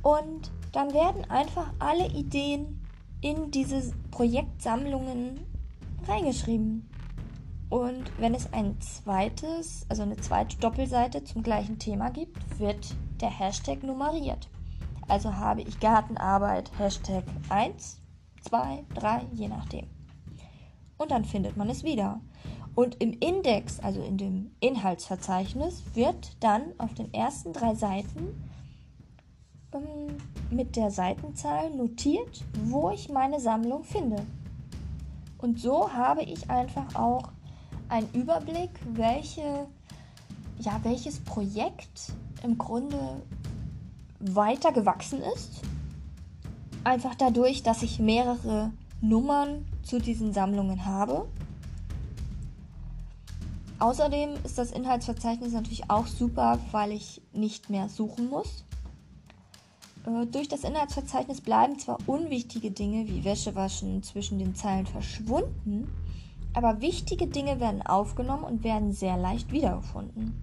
Und 0.02 0.52
dann 0.72 0.94
werden 0.94 1.30
einfach 1.30 1.72
alle 1.80 2.08
Ideen 2.08 2.80
in 3.22 3.52
diese 3.52 3.94
Projektsammlungen 4.12 5.40
reingeschrieben. 6.08 6.90
Und 7.70 8.12
wenn 8.20 8.34
es 8.34 8.52
ein 8.52 8.80
zweites, 8.82 9.86
also 9.90 10.02
eine 10.02 10.18
zweite 10.18 10.58
Doppelseite 10.58 11.24
zum 11.24 11.44
gleichen 11.44 11.80
Thema 11.80 12.10
gibt, 12.10 12.60
wird 12.60 12.96
der 13.22 13.30
Hashtag 13.30 13.84
nummeriert. 13.84 14.50
Also 15.08 15.34
habe 15.34 15.62
ich 15.62 15.80
Gartenarbeit 15.80 16.72
Hashtag 16.78 17.24
1, 17.50 18.00
2, 18.42 18.84
3, 18.96 19.22
je 19.34 19.48
nachdem. 19.48 19.99
Und 21.00 21.12
dann 21.12 21.26
findet 21.26 21.58
man 21.58 21.70
es 21.70 21.84
wieder. 21.84 22.20
Und 22.76 23.02
im 23.02 23.14
Index, 23.20 23.80
also 23.80 24.02
in 24.04 24.18
dem 24.18 24.52
Inhaltsverzeichnis, 24.60 25.82
wird 25.96 26.38
dann 26.40 26.62
auf 26.78 26.94
den 26.94 27.12
ersten 27.14 27.54
drei 27.54 27.74
Seiten 27.74 28.50
ähm, 29.74 30.18
mit 30.52 30.76
der 30.76 30.92
Seitenzahl 30.92 31.72
notiert, 31.72 32.44
wo 32.66 32.92
ich 32.92 33.10
meine 33.10 33.40
Sammlung 33.40 33.84
finde. 33.84 34.26
Und 35.38 35.60
so 35.60 35.92
habe 35.92 36.22
ich 36.24 36.50
einfach 36.50 36.96
auch 36.96 37.30
einen 37.88 38.10
Überblick, 38.12 38.72
welche, 38.94 39.68
ja, 40.60 40.80
welches 40.84 41.22
Projekt 41.22 42.12
im 42.44 42.58
Grunde 42.58 43.22
weiter 44.20 44.74
gewachsen 44.74 45.22
ist. 45.34 45.62
Einfach 46.84 47.16
dadurch, 47.16 47.64
dass 47.64 47.84
ich 47.84 48.00
mehrere 48.00 48.72
Nummern 49.02 49.66
zu 49.90 50.00
diesen 50.00 50.34
Sammlungen 50.34 50.86
habe. 50.86 51.28
Außerdem 53.80 54.32
ist 54.44 54.58
das 54.58 54.72
Inhaltsverzeichnis 54.72 55.54
natürlich 55.54 55.90
auch 55.90 56.06
super, 56.06 56.60
weil 56.72 56.92
ich 56.92 57.22
nicht 57.34 57.70
mehr 57.70 57.90
suchen 57.90 58.30
muss. 58.30 58.66
Äh, 60.06 60.26
durch 60.28 60.48
das 60.48 60.64
Inhaltsverzeichnis 60.64 61.42
bleiben 61.42 61.80
zwar 61.80 61.98
unwichtige 62.06 62.72
Dinge 62.72 63.08
wie 63.08 63.24
Wäschewaschen 63.24 64.04
zwischen 64.04 64.38
den 64.38 64.54
Zeilen 64.54 64.86
verschwunden, 64.86 65.90
aber 66.54 66.82
wichtige 66.82 67.28
Dinge 67.28 67.60
werden 67.60 67.82
aufgenommen 67.82 68.44
und 68.44 68.64
werden 68.64 68.92
sehr 68.92 69.18
leicht 69.18 69.52
wiedergefunden. 69.52 70.34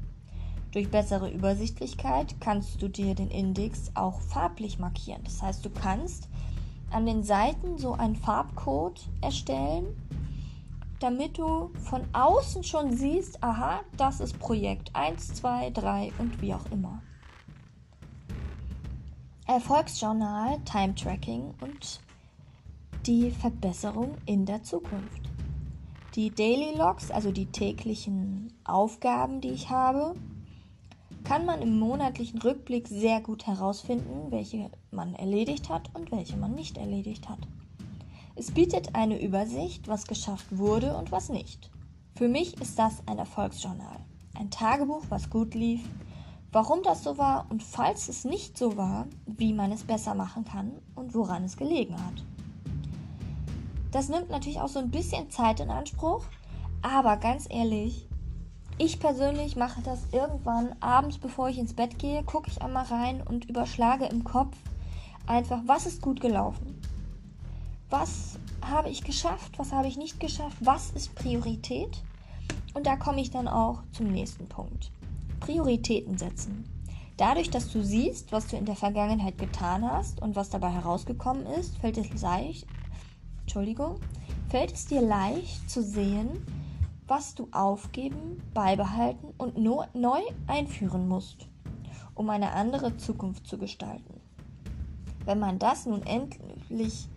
Durch 0.72 0.90
bessere 0.90 1.30
Übersichtlichkeit 1.30 2.36
kannst 2.40 2.82
du 2.82 2.88
dir 2.88 3.14
den 3.14 3.30
Index 3.30 3.90
auch 3.94 4.20
farblich 4.20 4.78
markieren. 4.78 5.22
Das 5.24 5.42
heißt, 5.42 5.64
du 5.64 5.70
kannst 5.70 6.28
an 6.90 7.06
den 7.06 7.22
Seiten 7.22 7.78
so 7.78 7.92
einen 7.92 8.16
Farbcode 8.16 9.00
erstellen, 9.20 9.86
damit 11.00 11.38
du 11.38 11.70
von 11.84 12.02
außen 12.12 12.64
schon 12.64 12.96
siehst, 12.96 13.42
aha, 13.42 13.80
das 13.96 14.20
ist 14.20 14.38
Projekt 14.38 14.94
1, 14.94 15.34
2, 15.34 15.70
3 15.70 16.12
und 16.18 16.40
wie 16.40 16.54
auch 16.54 16.64
immer. 16.70 17.02
Erfolgsjournal, 19.46 20.58
Time 20.64 20.94
Tracking 20.94 21.54
und 21.60 22.00
die 23.06 23.30
Verbesserung 23.30 24.16
in 24.26 24.44
der 24.44 24.62
Zukunft. 24.62 25.30
Die 26.16 26.30
Daily 26.30 26.76
Logs, 26.76 27.10
also 27.10 27.30
die 27.30 27.46
täglichen 27.46 28.52
Aufgaben, 28.64 29.40
die 29.40 29.50
ich 29.50 29.70
habe, 29.70 30.14
kann 31.26 31.44
man 31.44 31.60
im 31.60 31.80
monatlichen 31.80 32.40
Rückblick 32.40 32.86
sehr 32.86 33.20
gut 33.20 33.48
herausfinden, 33.48 34.30
welche 34.30 34.70
man 34.92 35.16
erledigt 35.16 35.68
hat 35.68 35.90
und 35.92 36.12
welche 36.12 36.36
man 36.36 36.54
nicht 36.54 36.78
erledigt 36.78 37.28
hat. 37.28 37.40
Es 38.36 38.52
bietet 38.52 38.94
eine 38.94 39.20
Übersicht, 39.20 39.88
was 39.88 40.06
geschafft 40.06 40.46
wurde 40.56 40.96
und 40.96 41.10
was 41.10 41.28
nicht. 41.28 41.70
Für 42.14 42.28
mich 42.28 42.60
ist 42.60 42.78
das 42.78 43.02
ein 43.06 43.18
Erfolgsjournal. 43.18 43.98
Ein 44.38 44.50
Tagebuch, 44.50 45.02
was 45.08 45.28
gut 45.28 45.54
lief, 45.54 45.80
warum 46.52 46.84
das 46.84 47.02
so 47.02 47.18
war 47.18 47.46
und 47.50 47.60
falls 47.60 48.08
es 48.08 48.24
nicht 48.24 48.56
so 48.56 48.76
war, 48.76 49.08
wie 49.26 49.52
man 49.52 49.72
es 49.72 49.82
besser 49.82 50.14
machen 50.14 50.44
kann 50.44 50.80
und 50.94 51.12
woran 51.12 51.42
es 51.42 51.56
gelegen 51.56 51.96
hat. 51.96 52.22
Das 53.90 54.08
nimmt 54.08 54.30
natürlich 54.30 54.60
auch 54.60 54.68
so 54.68 54.78
ein 54.78 54.92
bisschen 54.92 55.28
Zeit 55.30 55.58
in 55.58 55.70
Anspruch, 55.70 56.24
aber 56.82 57.16
ganz 57.16 57.48
ehrlich, 57.50 58.05
ich 58.78 59.00
persönlich 59.00 59.56
mache 59.56 59.80
das 59.82 60.00
irgendwann 60.12 60.74
abends, 60.80 61.18
bevor 61.18 61.48
ich 61.48 61.58
ins 61.58 61.74
Bett 61.74 61.98
gehe, 61.98 62.22
gucke 62.22 62.50
ich 62.50 62.62
einmal 62.62 62.84
rein 62.84 63.22
und 63.22 63.46
überschlage 63.46 64.06
im 64.06 64.24
Kopf 64.24 64.56
einfach, 65.26 65.60
was 65.66 65.86
ist 65.86 66.02
gut 66.02 66.20
gelaufen? 66.20 66.80
Was 67.88 68.38
habe 68.62 68.90
ich 68.90 69.04
geschafft? 69.04 69.58
Was 69.58 69.72
habe 69.72 69.88
ich 69.88 69.96
nicht 69.96 70.20
geschafft? 70.20 70.56
Was 70.60 70.90
ist 70.90 71.14
Priorität? 71.14 72.02
Und 72.74 72.86
da 72.86 72.96
komme 72.96 73.20
ich 73.20 73.30
dann 73.30 73.48
auch 73.48 73.82
zum 73.92 74.08
nächsten 74.08 74.46
Punkt. 74.48 74.90
Prioritäten 75.40 76.18
setzen. 76.18 76.64
Dadurch, 77.16 77.48
dass 77.48 77.72
du 77.72 77.82
siehst, 77.82 78.32
was 78.32 78.48
du 78.48 78.56
in 78.56 78.66
der 78.66 78.76
Vergangenheit 78.76 79.38
getan 79.38 79.90
hast 79.90 80.20
und 80.20 80.36
was 80.36 80.50
dabei 80.50 80.70
herausgekommen 80.70 81.46
ist, 81.46 81.78
fällt 81.78 81.96
es 81.96 82.20
leicht, 82.20 82.66
Entschuldigung, 83.42 84.00
fällt 84.50 84.72
es 84.72 84.86
dir 84.86 85.00
leicht 85.00 85.70
zu 85.70 85.82
sehen, 85.82 86.44
was 87.08 87.34
du 87.34 87.48
aufgeben, 87.52 88.42
beibehalten 88.52 89.28
und 89.38 89.58
neu 89.58 90.20
einführen 90.46 91.08
musst, 91.08 91.46
um 92.14 92.30
eine 92.30 92.52
andere 92.52 92.96
Zukunft 92.96 93.46
zu 93.46 93.58
gestalten. 93.58 94.20
Wenn 95.24 95.38
man 95.38 95.58
das 95.58 95.86
nun 95.86 96.02
endlich 96.02 97.08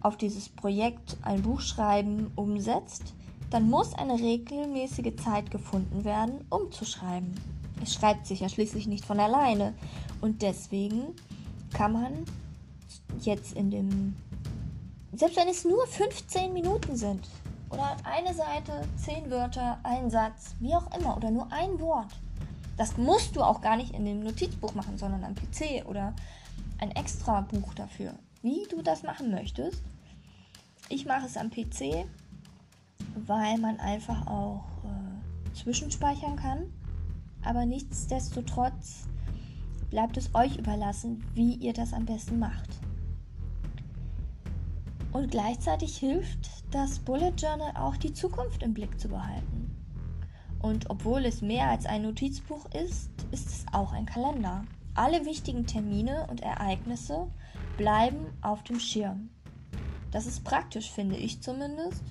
auf 0.00 0.16
dieses 0.16 0.48
Projekt 0.48 1.16
ein 1.22 1.42
Buch 1.42 1.60
schreiben 1.60 2.30
umsetzt, 2.36 3.14
dann 3.50 3.68
muss 3.70 3.94
eine 3.94 4.14
regelmäßige 4.14 5.16
Zeit 5.16 5.50
gefunden 5.50 6.04
werden, 6.04 6.44
um 6.50 6.70
zu 6.72 6.84
schreiben. 6.84 7.34
Es 7.82 7.94
schreibt 7.94 8.26
sich 8.26 8.40
ja 8.40 8.48
schließlich 8.48 8.86
nicht 8.86 9.04
von 9.04 9.20
alleine 9.20 9.74
und 10.20 10.42
deswegen 10.42 11.14
kann 11.72 11.92
man 11.92 12.24
jetzt 13.20 13.52
in 13.52 13.70
dem, 13.70 14.16
selbst 15.12 15.36
wenn 15.36 15.48
es 15.48 15.64
nur 15.64 15.86
15 15.86 16.52
Minuten 16.52 16.96
sind, 16.96 17.26
oder 17.70 17.96
eine 18.04 18.34
Seite, 18.34 18.82
zehn 18.96 19.30
Wörter, 19.30 19.78
ein 19.82 20.10
Satz, 20.10 20.54
wie 20.60 20.74
auch 20.74 20.96
immer, 20.96 21.16
oder 21.16 21.30
nur 21.30 21.52
ein 21.52 21.80
Wort. 21.80 22.12
Das 22.76 22.96
musst 22.96 23.34
du 23.36 23.42
auch 23.42 23.60
gar 23.60 23.76
nicht 23.76 23.94
in 23.94 24.04
dem 24.04 24.20
Notizbuch 24.20 24.74
machen, 24.74 24.98
sondern 24.98 25.24
am 25.24 25.34
PC 25.34 25.86
oder 25.86 26.14
ein 26.78 26.90
extra 26.90 27.40
Buch 27.40 27.74
dafür, 27.74 28.14
wie 28.42 28.66
du 28.70 28.82
das 28.82 29.02
machen 29.02 29.30
möchtest. 29.30 29.82
Ich 30.88 31.06
mache 31.06 31.26
es 31.26 31.36
am 31.36 31.50
PC, 31.50 32.06
weil 33.26 33.58
man 33.58 33.80
einfach 33.80 34.26
auch 34.26 34.64
äh, 34.84 35.54
zwischenspeichern 35.54 36.36
kann. 36.36 36.72
Aber 37.42 37.64
nichtsdestotrotz 37.64 39.06
bleibt 39.90 40.16
es 40.16 40.34
euch 40.34 40.56
überlassen, 40.56 41.24
wie 41.34 41.54
ihr 41.54 41.72
das 41.72 41.92
am 41.92 42.04
besten 42.04 42.38
macht. 42.38 42.68
Und 45.16 45.30
gleichzeitig 45.30 45.96
hilft 45.96 46.50
das 46.70 46.98
Bullet 46.98 47.32
Journal 47.38 47.72
auch 47.74 47.96
die 47.96 48.12
Zukunft 48.12 48.62
im 48.62 48.74
Blick 48.74 49.00
zu 49.00 49.08
behalten. 49.08 49.74
Und 50.60 50.90
obwohl 50.90 51.24
es 51.24 51.40
mehr 51.40 51.70
als 51.70 51.86
ein 51.86 52.02
Notizbuch 52.02 52.66
ist, 52.74 53.10
ist 53.30 53.46
es 53.46 53.64
auch 53.72 53.94
ein 53.94 54.04
Kalender. 54.04 54.66
Alle 54.94 55.24
wichtigen 55.24 55.66
Termine 55.66 56.26
und 56.28 56.42
Ereignisse 56.42 57.28
bleiben 57.78 58.26
auf 58.42 58.62
dem 58.64 58.78
Schirm. 58.78 59.30
Das 60.10 60.26
ist 60.26 60.44
praktisch, 60.44 60.90
finde 60.90 61.16
ich 61.16 61.40
zumindest. 61.40 62.04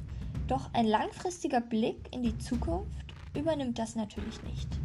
Doch 0.48 0.74
ein 0.74 0.88
langfristiger 0.88 1.62
Blick 1.62 2.10
in 2.12 2.24
die 2.24 2.40
Zukunft 2.40 3.14
übernimmt 3.38 3.78
das 3.78 3.96
natürlich 3.96 4.42
nicht. 4.42 4.80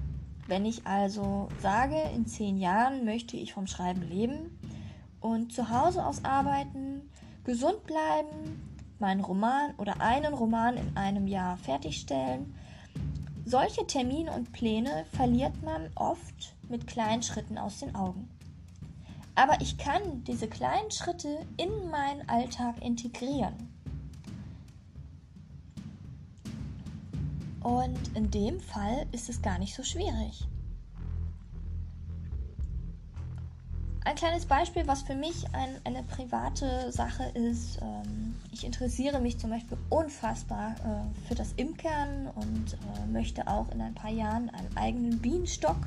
Wenn 0.46 0.66
ich 0.66 0.86
also 0.86 1.48
sage, 1.62 1.96
in 2.14 2.26
zehn 2.26 2.58
Jahren 2.58 3.06
möchte 3.06 3.38
ich 3.38 3.54
vom 3.54 3.66
Schreiben 3.66 4.02
leben 4.02 4.58
und 5.20 5.54
zu 5.54 5.70
Hause 5.70 6.04
aus 6.04 6.22
arbeiten, 6.22 6.89
gesund 7.44 7.84
bleiben, 7.84 8.78
meinen 8.98 9.20
Roman 9.20 9.74
oder 9.78 10.00
einen 10.00 10.34
Roman 10.34 10.76
in 10.76 10.96
einem 10.96 11.26
Jahr 11.26 11.56
fertigstellen, 11.56 12.54
solche 13.44 13.86
Termine 13.86 14.32
und 14.32 14.52
Pläne 14.52 15.06
verliert 15.12 15.62
man 15.62 15.90
oft 15.94 16.54
mit 16.68 16.86
kleinen 16.86 17.22
Schritten 17.22 17.58
aus 17.58 17.80
den 17.80 17.94
Augen. 17.94 18.28
Aber 19.34 19.60
ich 19.60 19.78
kann 19.78 20.22
diese 20.24 20.48
kleinen 20.48 20.90
Schritte 20.90 21.46
in 21.56 21.90
meinen 21.90 22.28
Alltag 22.28 22.82
integrieren. 22.82 23.54
Und 27.62 28.16
in 28.16 28.30
dem 28.30 28.60
Fall 28.60 29.06
ist 29.12 29.28
es 29.28 29.42
gar 29.42 29.58
nicht 29.58 29.74
so 29.74 29.82
schwierig. 29.82 30.46
Kleines 34.20 34.44
Beispiel, 34.44 34.86
was 34.86 35.00
für 35.00 35.14
mich 35.14 35.46
ein, 35.54 35.80
eine 35.84 36.02
private 36.02 36.92
Sache 36.92 37.24
ist. 37.32 37.80
Ähm, 37.80 38.34
ich 38.52 38.66
interessiere 38.66 39.18
mich 39.18 39.38
zum 39.38 39.48
Beispiel 39.48 39.78
unfassbar 39.88 40.74
äh, 40.74 41.26
für 41.26 41.34
das 41.34 41.54
Imkern 41.56 42.26
und 42.34 42.74
äh, 42.74 43.06
möchte 43.10 43.48
auch 43.48 43.70
in 43.70 43.80
ein 43.80 43.94
paar 43.94 44.10
Jahren 44.10 44.50
einen 44.50 44.76
eigenen 44.76 45.18
Bienenstock. 45.20 45.78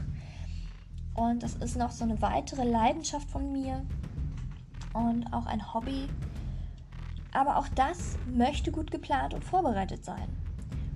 Und 1.13 1.43
das 1.43 1.53
ist 1.57 1.77
noch 1.77 1.91
so 1.91 2.05
eine 2.05 2.19
weitere 2.23 2.63
Leidenschaft 2.63 3.29
von 3.29 3.51
mir 3.51 3.85
und 4.93 5.31
auch 5.31 5.45
ein 5.45 5.71
Hobby. 5.71 6.07
Aber 7.33 7.57
auch 7.57 7.67
das 7.75 8.17
möchte 8.33 8.71
gut 8.71 8.89
geplant 8.89 9.35
und 9.35 9.43
vorbereitet 9.43 10.03
sein. 10.03 10.27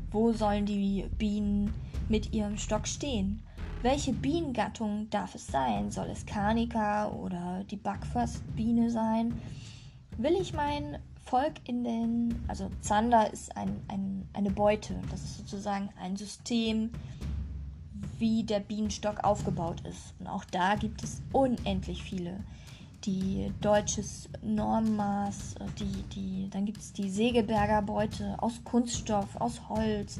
Wo 0.10 0.34
sollen 0.34 0.66
die 0.66 1.08
Bienen 1.20 1.72
mit 2.10 2.34
ihrem 2.34 2.58
Stock 2.58 2.88
stehen? 2.88 3.44
Welche 3.88 4.12
Bienengattung 4.12 5.10
darf 5.12 5.34
es 5.34 5.48
sein? 5.48 5.92
Soll 5.92 6.08
es 6.08 6.26
Carnica 6.26 7.08
oder 7.08 7.64
die 7.72 7.78
Backfastbiene 7.78 8.90
sein? 8.90 9.40
Will 10.18 10.34
ich 10.34 10.52
mein 10.52 11.00
Volk 11.24 11.54
in 11.64 11.86
den, 11.86 12.44
also 12.50 12.70
Zander 12.82 13.32
ist 13.32 13.56
ein, 13.56 13.80
ein, 13.88 14.28
eine 14.34 14.52
Beute, 14.52 14.94
das 15.10 15.24
ist 15.24 15.38
sozusagen 15.38 15.88
ein 16.02 16.18
System, 16.18 16.92
wie 18.20 18.44
der 18.44 18.60
Bienenstock 18.60 19.24
aufgebaut 19.24 19.80
ist. 19.88 20.14
Und 20.20 20.28
auch 20.28 20.44
da 20.44 20.76
gibt 20.76 21.02
es 21.02 21.22
unendlich 21.32 22.04
viele 22.04 22.44
die 23.06 23.54
deutsches 23.62 24.28
Normmaß, 24.42 25.56
die, 25.80 26.04
die, 26.14 26.50
dann 26.50 26.66
gibt 26.66 26.80
es 26.80 26.92
die 26.92 27.10
Segeberger 27.10 27.84
Beute 27.84 28.36
aus 28.44 28.62
Kunststoff, 28.66 29.38
aus 29.38 29.62
Holz. 29.70 30.20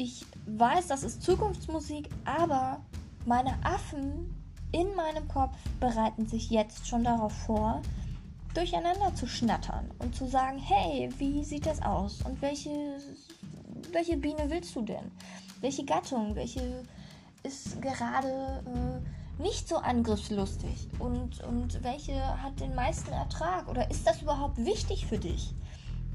Ich 0.00 0.24
weiß, 0.46 0.86
das 0.86 1.02
ist 1.02 1.24
Zukunftsmusik, 1.24 2.08
aber 2.24 2.80
meine 3.26 3.52
Affen 3.64 4.32
in 4.70 4.94
meinem 4.94 5.26
Kopf 5.26 5.56
bereiten 5.80 6.24
sich 6.24 6.50
jetzt 6.50 6.86
schon 6.86 7.02
darauf 7.02 7.32
vor, 7.32 7.82
durcheinander 8.54 9.12
zu 9.16 9.26
schnattern 9.26 9.90
und 9.98 10.14
zu 10.14 10.28
sagen, 10.28 10.58
hey, 10.60 11.08
wie 11.18 11.42
sieht 11.42 11.66
das 11.66 11.82
aus? 11.82 12.22
Und 12.22 12.40
welche, 12.40 12.70
welche 13.90 14.16
Biene 14.16 14.48
willst 14.48 14.76
du 14.76 14.82
denn? 14.82 15.10
Welche 15.62 15.84
Gattung? 15.84 16.36
Welche 16.36 16.84
ist 17.42 17.82
gerade 17.82 18.62
äh, 18.66 19.42
nicht 19.42 19.68
so 19.68 19.78
angriffslustig? 19.78 20.90
Und, 21.00 21.42
und 21.42 21.82
welche 21.82 22.40
hat 22.40 22.60
den 22.60 22.76
meisten 22.76 23.10
Ertrag? 23.10 23.66
Oder 23.66 23.90
ist 23.90 24.06
das 24.06 24.22
überhaupt 24.22 24.64
wichtig 24.64 25.08
für 25.08 25.18
dich? 25.18 25.56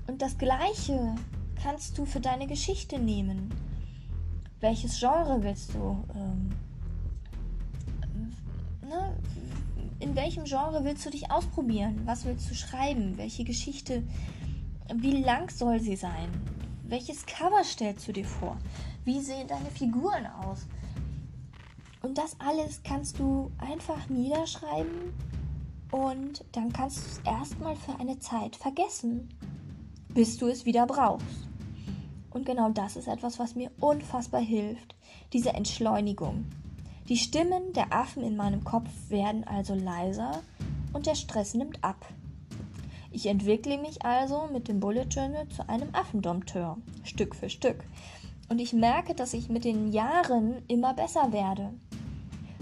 Und 0.08 0.22
das 0.22 0.38
Gleiche 0.38 1.16
kannst 1.62 1.98
du 1.98 2.06
für 2.06 2.22
deine 2.22 2.48
Geschichte 2.48 2.98
nehmen. 2.98 3.52
Welches 4.64 4.98
Genre 4.98 5.44
willst 5.44 5.74
du? 5.74 6.06
Ähm, 6.16 6.50
ne? 8.82 9.14
In 10.00 10.16
welchem 10.16 10.46
Genre 10.46 10.86
willst 10.86 11.06
du 11.06 11.10
dich 11.10 11.30
ausprobieren? 11.30 12.04
Was 12.06 12.24
willst 12.24 12.50
du 12.50 12.56
schreiben? 12.56 13.18
Welche 13.18 13.44
Geschichte? 13.44 14.04
Wie 14.96 15.22
lang 15.22 15.50
soll 15.50 15.82
sie 15.82 15.98
sein? 15.98 16.30
Welches 16.84 17.26
Cover 17.26 17.62
stellst 17.66 18.08
du 18.08 18.14
dir 18.14 18.24
vor? 18.24 18.58
Wie 19.04 19.20
sehen 19.20 19.50
deine 19.50 19.70
Figuren 19.70 20.28
aus? 20.28 20.66
Und 22.02 22.18
das 22.18 22.40
alles 22.40 22.82
kannst 22.84 23.20
du 23.20 23.52
einfach 23.58 24.08
niederschreiben 24.08 25.12
und 25.92 26.46
dann 26.54 26.72
kannst 26.72 27.00
du 27.00 27.10
es 27.10 27.20
erstmal 27.26 27.76
für 27.76 28.00
eine 28.00 28.18
Zeit 28.20 28.56
vergessen, 28.56 29.28
bis 30.08 30.38
du 30.38 30.48
es 30.48 30.66
wieder 30.66 30.88
brauchst. 30.88 31.50
Und 32.34 32.46
genau 32.46 32.70
das 32.70 32.96
ist 32.96 33.08
etwas, 33.08 33.38
was 33.38 33.56
mir 33.56 33.70
unfassbar 33.80 34.42
hilft, 34.42 34.96
diese 35.34 35.54
Entschleunigung. 35.54 36.46
Die 37.10 37.18
Stimmen 37.18 37.74
der 37.74 37.94
Affen 37.94 38.24
in 38.24 38.36
meinem 38.36 38.64
Kopf 38.64 38.90
werden 39.10 39.44
also 39.44 39.76
leiser 39.76 40.42
und 40.94 41.06
der 41.06 41.16
Stress 41.16 41.54
nimmt 41.54 41.84
ab. 41.84 42.06
Ich 43.12 43.28
entwickle 43.28 43.78
mich 43.78 44.04
also 44.04 44.50
mit 44.52 44.68
dem 44.68 44.80
Bullet 44.80 45.06
Journal 45.10 45.48
zu 45.50 45.70
einem 45.70 45.90
Affendompteur, 45.94 46.78
Stück 47.04 47.36
für 47.36 47.50
Stück. 47.50 47.84
Und 48.50 48.60
ich 48.60 48.74
merke, 48.74 49.14
dass 49.14 49.34
ich 49.34 49.50
mit 49.50 49.66
den 49.66 49.92
Jahren 49.92 50.64
immer 50.68 50.94
besser 50.96 51.32
werde. 51.32 51.74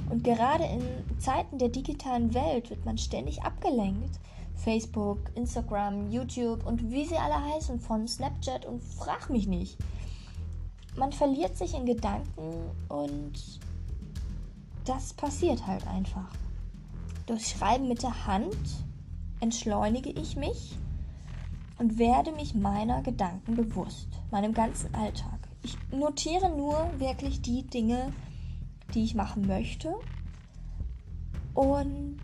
Und 0.09 0.25
gerade 0.25 0.65
in 0.65 0.81
Zeiten 1.19 1.57
der 1.57 1.69
digitalen 1.69 2.33
Welt 2.33 2.69
wird 2.69 2.83
man 2.83 2.97
ständig 2.97 3.43
abgelenkt. 3.43 4.19
Facebook, 4.63 5.31
Instagram, 5.35 6.11
YouTube 6.11 6.65
und 6.65 6.91
wie 6.91 7.05
sie 7.05 7.17
alle 7.17 7.53
heißen, 7.53 7.79
von 7.79 8.07
Snapchat 8.07 8.65
und 8.65 8.81
frag 8.83 9.29
mich 9.29 9.47
nicht. 9.47 9.77
Man 10.95 11.11
verliert 11.11 11.57
sich 11.57 11.73
in 11.73 11.85
Gedanken 11.85 12.53
und 12.89 13.59
das 14.85 15.13
passiert 15.13 15.65
halt 15.65 15.87
einfach. 15.87 16.29
Durch 17.25 17.47
Schreiben 17.47 17.87
mit 17.87 18.03
der 18.03 18.27
Hand 18.27 18.57
entschleunige 19.39 20.09
ich 20.11 20.35
mich 20.35 20.77
und 21.79 21.97
werde 21.97 22.31
mich 22.31 22.53
meiner 22.53 23.01
Gedanken 23.01 23.55
bewusst, 23.55 24.09
meinem 24.29 24.53
ganzen 24.53 24.93
Alltag. 24.93 25.39
Ich 25.63 25.77
notiere 25.91 26.49
nur 26.55 26.91
wirklich 26.99 27.41
die 27.41 27.63
Dinge, 27.63 28.13
die 28.93 29.03
ich 29.03 29.15
machen 29.15 29.47
möchte. 29.47 29.95
Und 31.53 32.19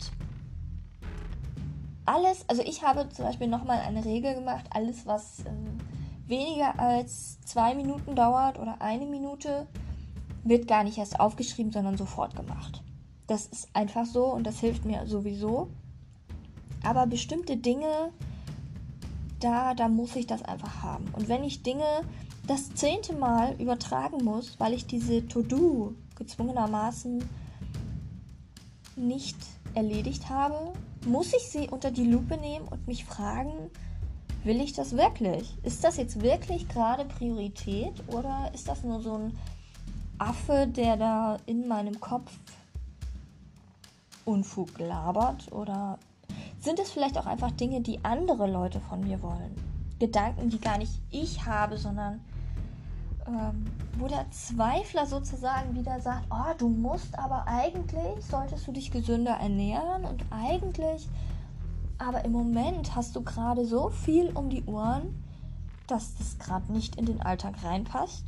alles, 2.08 2.44
also 2.48 2.62
ich 2.62 2.82
habe 2.82 3.08
zum 3.10 3.26
Beispiel 3.26 3.48
nochmal 3.48 3.80
eine 3.80 4.04
Regel 4.04 4.34
gemacht, 4.34 4.64
alles 4.70 5.06
was 5.06 5.40
äh, 5.40 5.50
weniger 6.26 6.78
als 6.78 7.38
zwei 7.42 7.74
Minuten 7.74 8.14
dauert 8.16 8.58
oder 8.58 8.80
eine 8.80 9.04
Minute, 9.04 9.66
wird 10.42 10.66
gar 10.66 10.84
nicht 10.84 10.96
erst 10.96 11.20
aufgeschrieben, 11.20 11.70
sondern 11.70 11.98
sofort 11.98 12.34
gemacht. 12.34 12.82
Das 13.26 13.46
ist 13.46 13.68
einfach 13.74 14.06
so 14.06 14.24
und 14.24 14.46
das 14.46 14.58
hilft 14.60 14.86
mir 14.86 15.06
sowieso. 15.06 15.68
Aber 16.82 17.06
bestimmte 17.06 17.58
Dinge, 17.58 18.10
da, 19.40 19.74
da 19.74 19.88
muss 19.88 20.16
ich 20.16 20.26
das 20.26 20.42
einfach 20.42 20.82
haben. 20.82 21.04
Und 21.12 21.28
wenn 21.28 21.44
ich 21.44 21.62
Dinge 21.62 21.84
das 22.46 22.74
zehnte 22.74 23.12
Mal 23.12 23.54
übertragen 23.60 24.24
muss, 24.24 24.58
weil 24.58 24.72
ich 24.72 24.86
diese 24.86 25.28
To-Do 25.28 25.94
gezwungenermaßen 26.14 27.22
nicht 28.96 29.36
erledigt 29.74 30.30
habe, 30.30 30.72
muss 31.08 31.32
ich 31.32 31.48
sie 31.48 31.68
unter 31.68 31.90
die 31.90 32.04
Lupe 32.04 32.36
nehmen 32.36 32.68
und 32.68 32.86
mich 32.86 33.04
fragen, 33.04 33.70
will 34.44 34.60
ich 34.60 34.72
das 34.74 34.96
wirklich? 34.96 35.56
Ist 35.62 35.82
das 35.82 35.96
jetzt 35.96 36.22
wirklich 36.22 36.68
gerade 36.68 37.04
Priorität 37.04 37.94
oder 38.08 38.50
ist 38.54 38.68
das 38.68 38.84
nur 38.84 39.00
so 39.00 39.14
ein 39.14 39.38
Affe, 40.18 40.66
der 40.66 40.96
da 40.96 41.38
in 41.46 41.66
meinem 41.66 41.98
Kopf 42.00 42.32
Unfug 44.24 44.78
labert? 44.78 45.50
Oder 45.52 45.98
sind 46.60 46.78
es 46.78 46.90
vielleicht 46.90 47.16
auch 47.16 47.26
einfach 47.26 47.50
Dinge, 47.52 47.80
die 47.80 48.04
andere 48.04 48.50
Leute 48.50 48.80
von 48.80 49.00
mir 49.00 49.22
wollen? 49.22 49.56
Gedanken, 49.98 50.50
die 50.50 50.60
gar 50.60 50.78
nicht 50.78 50.92
ich 51.10 51.44
habe, 51.46 51.78
sondern 51.78 52.20
ähm, 53.28 53.66
wo 53.98 54.08
der 54.08 54.30
Zweifler 54.30 55.06
sozusagen 55.06 55.74
wieder 55.74 56.00
sagt, 56.00 56.26
oh, 56.30 56.54
du 56.56 56.68
musst 56.68 57.18
aber 57.18 57.46
eigentlich, 57.46 58.24
solltest 58.24 58.66
du 58.66 58.72
dich 58.72 58.90
gesünder 58.90 59.32
ernähren 59.32 60.04
und 60.04 60.24
eigentlich, 60.30 61.08
aber 61.98 62.24
im 62.24 62.32
Moment 62.32 62.94
hast 62.94 63.14
du 63.16 63.22
gerade 63.22 63.66
so 63.66 63.90
viel 63.90 64.30
um 64.30 64.48
die 64.48 64.64
Ohren, 64.64 65.22
dass 65.86 66.16
das 66.16 66.38
gerade 66.38 66.72
nicht 66.72 66.96
in 66.96 67.06
den 67.06 67.20
Alltag 67.20 67.62
reinpasst. 67.62 68.24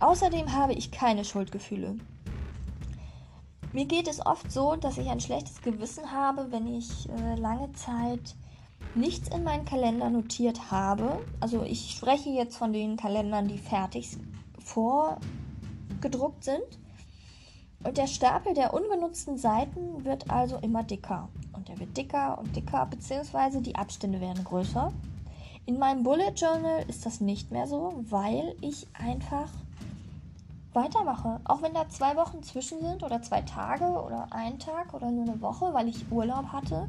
Außerdem 0.00 0.52
habe 0.52 0.74
ich 0.74 0.90
keine 0.90 1.24
Schuldgefühle. 1.24 1.96
Mir 3.72 3.86
geht 3.86 4.08
es 4.08 4.24
oft 4.26 4.52
so, 4.52 4.76
dass 4.76 4.98
ich 4.98 5.08
ein 5.08 5.20
schlechtes 5.20 5.62
Gewissen 5.62 6.12
habe, 6.12 6.50
wenn 6.50 6.66
ich 6.66 7.08
äh, 7.08 7.36
lange 7.36 7.72
Zeit 7.72 8.34
nichts 8.94 9.28
in 9.28 9.44
meinen 9.44 9.64
Kalender 9.64 10.10
notiert 10.10 10.70
habe, 10.70 11.24
also 11.40 11.62
ich 11.62 11.90
spreche 11.90 12.30
jetzt 12.30 12.56
von 12.56 12.72
den 12.72 12.96
Kalendern, 12.96 13.48
die 13.48 13.58
fertig 13.58 14.16
vorgedruckt 14.58 16.44
sind, 16.44 16.62
und 17.84 17.98
der 17.98 18.06
Stapel 18.06 18.54
der 18.54 18.74
ungenutzten 18.74 19.38
Seiten 19.38 20.04
wird 20.04 20.30
also 20.30 20.56
immer 20.58 20.84
dicker. 20.84 21.28
Und 21.52 21.68
er 21.68 21.80
wird 21.80 21.96
dicker 21.96 22.38
und 22.38 22.54
dicker, 22.54 22.86
beziehungsweise 22.86 23.60
die 23.60 23.74
Abstände 23.74 24.20
werden 24.20 24.44
größer. 24.44 24.92
In 25.66 25.78
meinem 25.78 26.04
Bullet 26.04 26.32
Journal 26.36 26.84
ist 26.88 27.06
das 27.06 27.20
nicht 27.20 27.50
mehr 27.50 27.66
so, 27.66 28.04
weil 28.08 28.54
ich 28.60 28.86
einfach 28.94 29.48
weitermache. 30.72 31.40
Auch 31.44 31.62
wenn 31.62 31.74
da 31.74 31.88
zwei 31.88 32.16
Wochen 32.16 32.42
zwischen 32.42 32.80
sind 32.80 33.02
oder 33.02 33.20
zwei 33.22 33.42
Tage 33.42 33.84
oder 33.84 34.28
ein 34.30 34.58
Tag 34.58 34.94
oder 34.94 35.10
nur 35.10 35.24
eine 35.24 35.40
Woche, 35.40 35.74
weil 35.74 35.88
ich 35.88 36.10
Urlaub 36.10 36.46
hatte. 36.52 36.88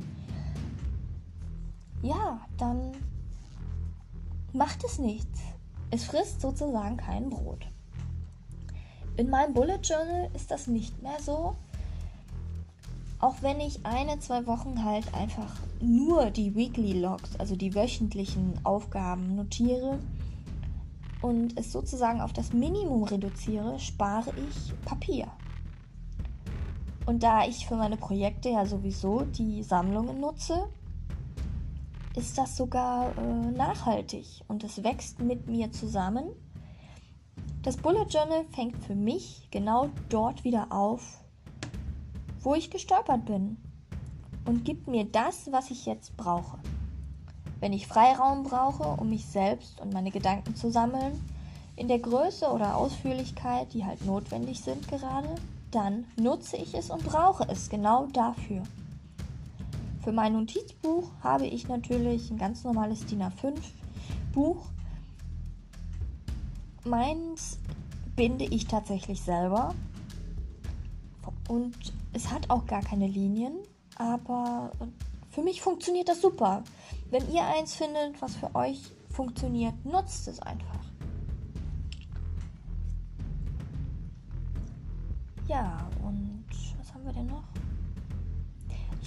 Ja, 2.03 2.41
dann 2.57 2.91
macht 4.51 4.83
es 4.83 4.99
nichts. 4.99 5.39
Es 5.89 6.03
frisst 6.03 6.41
sozusagen 6.41 6.97
kein 6.97 7.29
Brot. 7.29 7.65
In 9.15 9.29
meinem 9.29 9.53
Bullet 9.53 9.79
Journal 9.81 10.29
ist 10.35 10.51
das 10.51 10.67
nicht 10.67 11.01
mehr 11.01 11.19
so. 11.21 11.55
Auch 13.19 13.35
wenn 13.41 13.61
ich 13.61 13.85
eine, 13.85 14.19
zwei 14.19 14.45
Wochen 14.47 14.83
halt 14.83 15.13
einfach 15.13 15.55
nur 15.79 16.29
die 16.29 16.55
Weekly 16.55 16.99
Logs, 16.99 17.39
also 17.39 17.55
die 17.55 17.73
wöchentlichen 17.73 18.59
Aufgaben 18.65 19.35
notiere, 19.35 19.97
und 21.21 21.57
es 21.57 21.71
sozusagen 21.71 22.19
auf 22.19 22.33
das 22.33 22.51
Minimum 22.51 23.03
reduziere, 23.03 23.79
spare 23.79 24.33
ich 24.35 24.73
Papier. 24.83 25.27
Und 27.05 27.23
da 27.23 27.45
ich 27.45 27.65
für 27.65 27.77
meine 27.77 27.95
Projekte 27.95 28.49
ja 28.49 28.65
sowieso 28.65 29.21
die 29.21 29.63
Sammlungen 29.63 30.19
nutze, 30.19 30.67
ist 32.15 32.37
das 32.37 32.55
sogar 32.55 33.17
äh, 33.17 33.51
nachhaltig 33.51 34.41
und 34.47 34.63
es 34.63 34.83
wächst 34.83 35.19
mit 35.19 35.47
mir 35.47 35.71
zusammen. 35.71 36.25
Das 37.63 37.77
Bullet 37.77 38.05
Journal 38.09 38.45
fängt 38.51 38.77
für 38.83 38.95
mich 38.95 39.47
genau 39.51 39.89
dort 40.09 40.43
wieder 40.43 40.71
auf, 40.71 41.23
wo 42.41 42.55
ich 42.55 42.69
gestolpert 42.69 43.25
bin 43.25 43.57
und 44.45 44.65
gibt 44.65 44.87
mir 44.87 45.05
das, 45.05 45.51
was 45.51 45.71
ich 45.71 45.85
jetzt 45.85 46.15
brauche. 46.17 46.59
Wenn 47.59 47.73
ich 47.73 47.87
Freiraum 47.87 48.43
brauche, 48.43 48.83
um 48.83 49.09
mich 49.09 49.25
selbst 49.25 49.79
und 49.79 49.93
meine 49.93 50.11
Gedanken 50.11 50.55
zu 50.55 50.69
sammeln, 50.69 51.13
in 51.75 51.87
der 51.87 51.99
Größe 51.99 52.51
oder 52.51 52.75
Ausführlichkeit, 52.75 53.73
die 53.73 53.85
halt 53.85 54.05
notwendig 54.05 54.59
sind 54.61 54.87
gerade, 54.87 55.33
dann 55.71 56.05
nutze 56.17 56.57
ich 56.57 56.75
es 56.75 56.91
und 56.91 57.03
brauche 57.03 57.47
es 57.49 57.69
genau 57.69 58.07
dafür. 58.07 58.63
Für 60.03 60.11
mein 60.11 60.33
Notizbuch 60.33 61.11
habe 61.21 61.45
ich 61.45 61.69
natürlich 61.69 62.29
ein 62.29 62.37
ganz 62.37 62.65
normales 62.65 63.05
DIN 63.05 63.23
A5 63.23 63.53
Buch. 64.33 64.65
Meins 66.83 67.57
binde 68.17 68.43
ich 68.43 68.67
tatsächlich 68.67 69.21
selber 69.21 69.73
und 71.47 71.93
es 72.11 72.29
hat 72.29 72.49
auch 72.49 72.65
gar 72.65 72.81
keine 72.81 73.07
Linien, 73.07 73.53
aber 73.95 74.71
für 75.29 75.41
mich 75.41 75.61
funktioniert 75.61 76.09
das 76.09 76.19
super. 76.19 76.65
Wenn 77.09 77.31
ihr 77.31 77.45
eins 77.45 77.75
findet, 77.75 78.21
was 78.21 78.35
für 78.35 78.53
euch 78.55 78.81
funktioniert, 79.09 79.85
nutzt 79.85 80.27
es 80.27 80.41
einfach. 80.41 80.83
Ja, 85.47 85.82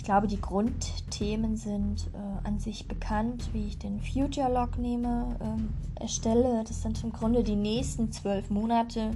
glaube, 0.06 0.28
die 0.28 0.40
Grundthemen 0.40 1.56
sind 1.56 2.08
äh, 2.14 2.46
an 2.46 2.60
sich 2.60 2.86
bekannt, 2.86 3.50
wie 3.52 3.66
ich 3.66 3.78
den 3.78 4.00
Future 4.00 4.50
Log 4.50 4.78
nehme, 4.78 5.36
ähm, 5.42 5.70
erstelle. 5.96 6.62
Das 6.62 6.82
sind 6.82 7.02
im 7.02 7.12
Grunde 7.12 7.42
die 7.42 7.56
nächsten 7.56 8.12
zwölf 8.12 8.48
Monate, 8.48 9.10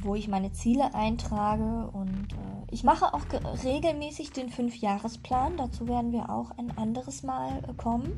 wo 0.00 0.14
ich 0.14 0.28
meine 0.28 0.52
Ziele 0.52 0.94
eintrage 0.94 1.90
und 1.92 2.32
äh, 2.32 2.72
ich 2.72 2.84
mache 2.84 3.12
auch 3.12 3.20
regelmäßig 3.62 4.32
den 4.32 4.48
Fünfjahresplan. 4.48 5.58
Dazu 5.58 5.86
werden 5.86 6.12
wir 6.12 6.30
auch 6.30 6.50
ein 6.56 6.76
anderes 6.78 7.22
Mal 7.22 7.62
äh, 7.68 7.74
kommen. 7.74 8.12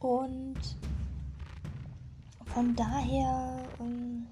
Und 0.00 0.60
von 2.44 2.76
daher 2.76 3.64
ähm, 3.80 4.26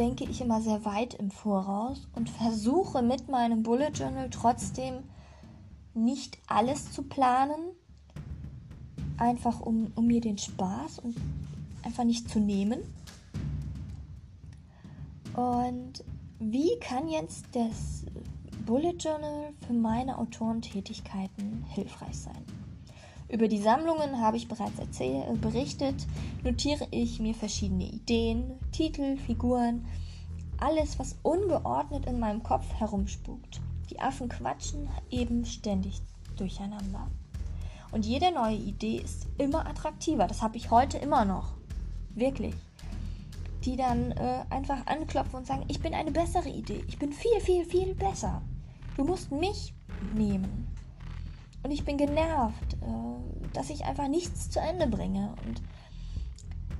denke 0.00 0.24
ich 0.24 0.40
immer 0.40 0.62
sehr 0.62 0.86
weit 0.86 1.12
im 1.12 1.30
Voraus 1.30 2.08
und 2.16 2.30
versuche 2.30 3.02
mit 3.02 3.28
meinem 3.28 3.62
Bullet 3.62 3.90
Journal 3.90 4.30
trotzdem 4.30 5.04
nicht 5.92 6.38
alles 6.46 6.90
zu 6.90 7.02
planen, 7.02 7.60
einfach 9.18 9.60
um, 9.60 9.92
um 9.96 10.06
mir 10.06 10.22
den 10.22 10.38
Spaß 10.38 11.00
und 11.00 11.16
einfach 11.82 12.04
nicht 12.04 12.30
zu 12.30 12.40
nehmen. 12.40 12.80
Und 15.34 16.02
wie 16.38 16.78
kann 16.80 17.06
jetzt 17.06 17.44
das 17.52 18.06
Bullet 18.64 18.96
Journal 18.98 19.52
für 19.66 19.74
meine 19.74 20.16
Autorentätigkeiten 20.16 21.62
hilfreich 21.68 22.16
sein? 22.16 22.59
Über 23.32 23.48
die 23.48 23.58
Sammlungen 23.58 24.20
habe 24.20 24.36
ich 24.36 24.48
bereits 24.48 25.00
äh, 25.00 25.22
berichtet, 25.40 25.94
notiere 26.42 26.86
ich 26.90 27.20
mir 27.20 27.34
verschiedene 27.34 27.84
Ideen, 27.84 28.58
Titel, 28.72 29.16
Figuren, 29.16 29.86
alles, 30.58 30.98
was 30.98 31.16
ungeordnet 31.22 32.06
in 32.06 32.18
meinem 32.18 32.42
Kopf 32.42 32.66
herumspukt. 32.74 33.60
Die 33.88 34.00
Affen 34.00 34.28
quatschen 34.28 34.88
eben 35.10 35.44
ständig 35.44 36.00
durcheinander. 36.36 37.08
Und 37.92 38.06
jede 38.06 38.32
neue 38.32 38.56
Idee 38.56 38.96
ist 38.98 39.26
immer 39.38 39.66
attraktiver. 39.66 40.26
Das 40.26 40.42
habe 40.42 40.56
ich 40.56 40.70
heute 40.70 40.98
immer 40.98 41.24
noch. 41.24 41.54
Wirklich 42.14 42.54
die 43.64 43.76
dann 43.76 44.12
äh, 44.12 44.44
einfach 44.50 44.86
anklopfen 44.86 45.40
und 45.40 45.46
sagen, 45.46 45.64
ich 45.68 45.80
bin 45.80 45.94
eine 45.94 46.10
bessere 46.10 46.48
Idee, 46.48 46.82
ich 46.88 46.98
bin 46.98 47.12
viel, 47.12 47.40
viel, 47.40 47.64
viel 47.64 47.94
besser. 47.94 48.42
Du 48.96 49.04
musst 49.04 49.30
mich 49.30 49.74
nehmen. 50.14 50.66
Und 51.62 51.70
ich 51.70 51.84
bin 51.84 51.96
genervt, 51.96 52.74
äh, 52.74 53.52
dass 53.52 53.70
ich 53.70 53.84
einfach 53.84 54.08
nichts 54.08 54.50
zu 54.50 54.60
Ende 54.60 54.86
bringe. 54.86 55.34
Und 55.46 55.62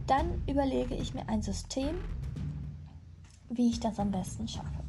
dann 0.07 0.43
überlege 0.47 0.95
ich 0.95 1.15
mir 1.15 1.29
ein 1.29 1.43
System, 1.43 1.97
wie 3.49 3.69
ich 3.69 3.81
das 3.81 3.99
am 3.99 4.11
besten 4.11 4.49
schaffe. 4.49 4.85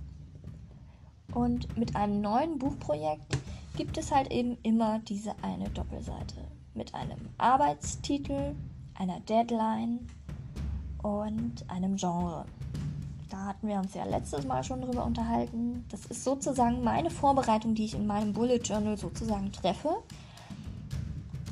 Und 1.34 1.77
mit 1.77 1.95
einem 1.95 2.21
neuen 2.21 2.60
Buchprojekt 2.60 3.38
gibt 3.75 3.97
es 3.97 4.12
halt 4.12 4.32
eben 4.32 4.58
immer 4.63 4.99
diese 4.99 5.34
eine 5.43 5.69
Doppelseite 5.69 6.36
mit 6.73 6.93
einem 6.93 7.19
Arbeitstitel, 7.38 8.56
einer 8.95 9.19
Deadline, 9.21 9.99
und 11.04 11.69
einem 11.69 11.95
Genre. 11.95 12.45
Da 13.32 13.46
hatten 13.46 13.67
wir 13.70 13.78
uns 13.78 13.94
ja 13.94 14.04
letztes 14.04 14.46
Mal 14.46 14.62
schon 14.62 14.82
drüber 14.82 15.06
unterhalten. 15.06 15.86
Das 15.89 16.06
ist 16.06 16.26
sozusagen 16.26 16.84
meine 16.84 17.10
Vorbereitung, 17.10 17.76
die 17.76 17.86
ich 17.86 17.94
in 17.96 18.06
meinem 18.06 18.34
Bullet 18.34 18.58
Journal 18.58 18.98
sozusagen 18.98 19.54
treffe. 19.54 20.04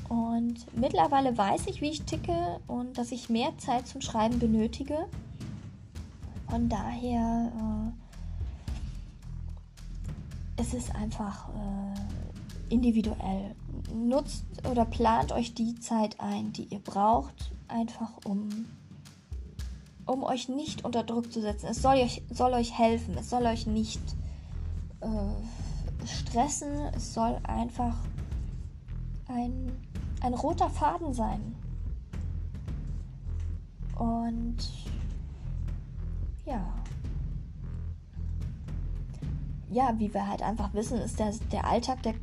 Und 0.09 0.65
mittlerweile 0.75 1.37
weiß 1.37 1.67
ich, 1.67 1.79
wie 1.79 1.91
ich 1.91 2.01
ticke 2.01 2.59
und 2.67 2.97
dass 2.97 3.13
ich 3.13 3.29
mehr 3.29 3.57
Zeit 3.59 3.87
zum 3.87 4.01
Schreiben 4.01 4.39
benötige. 4.39 5.07
Von 6.49 6.67
daher 6.67 7.49
äh, 10.57 10.61
ist 10.61 10.73
es 10.73 10.93
einfach 10.93 11.47
äh, 11.49 12.73
individuell. 12.73 13.55
Nutzt 13.93 14.43
oder 14.69 14.83
plant 14.83 15.31
euch 15.31 15.53
die 15.53 15.79
Zeit 15.79 16.19
ein, 16.19 16.51
die 16.51 16.65
ihr 16.65 16.79
braucht, 16.79 17.53
einfach 17.69 18.11
um 18.25 18.65
um 20.09 20.23
euch 20.23 20.49
nicht 20.49 20.83
unter 20.83 21.03
Druck 21.03 21.31
zu 21.31 21.41
setzen. 21.41 21.67
Es 21.67 21.81
soll 21.81 21.97
euch, 21.97 22.23
soll 22.31 22.53
euch 22.53 22.77
helfen. 22.77 23.15
Es 23.17 23.29
soll 23.29 23.45
euch 23.45 23.67
nicht 23.67 24.01
äh, 25.01 26.07
stressen. 26.07 26.71
Es 26.95 27.13
soll 27.13 27.37
einfach 27.43 27.95
ein, 29.27 29.71
ein 30.21 30.33
roter 30.33 30.69
Faden 30.69 31.13
sein. 31.13 31.55
Und 33.97 34.57
ja. 36.45 36.65
Ja, 39.69 39.93
wie 39.99 40.11
wir 40.11 40.27
halt 40.27 40.41
einfach 40.41 40.73
wissen, 40.73 40.97
ist 40.99 41.19
der, 41.19 41.31
der 41.51 41.67
Alltag, 41.67 42.01
der 42.01 42.15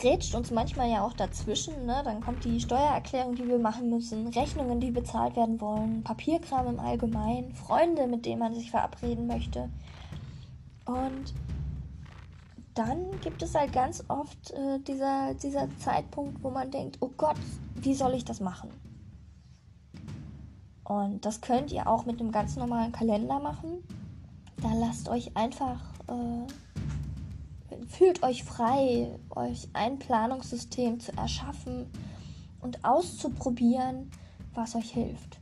grätscht 0.00 0.34
uns 0.34 0.50
manchmal 0.50 0.90
ja 0.90 1.04
auch 1.04 1.12
dazwischen. 1.12 1.86
Ne? 1.86 2.02
Dann 2.04 2.20
kommt 2.20 2.44
die 2.44 2.60
Steuererklärung, 2.60 3.34
die 3.34 3.46
wir 3.46 3.58
machen 3.58 3.90
müssen, 3.90 4.28
Rechnungen, 4.28 4.80
die 4.80 4.90
bezahlt 4.90 5.36
werden 5.36 5.60
wollen, 5.60 6.02
Papierkram 6.02 6.68
im 6.68 6.80
Allgemeinen, 6.80 7.52
Freunde, 7.52 8.06
mit 8.06 8.24
denen 8.24 8.38
man 8.38 8.54
sich 8.54 8.70
verabreden 8.70 9.26
möchte. 9.26 9.68
Und 10.86 11.34
dann 12.74 13.20
gibt 13.20 13.42
es 13.42 13.54
halt 13.54 13.72
ganz 13.72 14.04
oft 14.08 14.52
äh, 14.52 14.78
dieser, 14.80 15.34
dieser 15.34 15.68
Zeitpunkt, 15.78 16.42
wo 16.42 16.50
man 16.50 16.70
denkt, 16.70 16.98
oh 17.00 17.10
Gott, 17.16 17.36
wie 17.74 17.94
soll 17.94 18.14
ich 18.14 18.24
das 18.24 18.40
machen? 18.40 18.70
Und 20.84 21.24
das 21.24 21.40
könnt 21.40 21.72
ihr 21.72 21.86
auch 21.86 22.06
mit 22.06 22.20
einem 22.20 22.32
ganz 22.32 22.56
normalen 22.56 22.92
Kalender 22.92 23.40
machen. 23.40 23.82
Da 24.62 24.72
lasst 24.74 25.08
euch 25.08 25.36
einfach 25.36 25.80
äh, 26.08 26.46
fühlt 27.88 28.22
euch 28.22 28.44
frei, 28.44 29.18
euch 29.30 29.68
ein 29.72 29.98
Planungssystem 29.98 31.00
zu 31.00 31.12
erschaffen 31.16 31.86
und 32.60 32.84
auszuprobieren, 32.84 34.10
was 34.54 34.74
euch 34.74 34.90
hilft. 34.90 35.38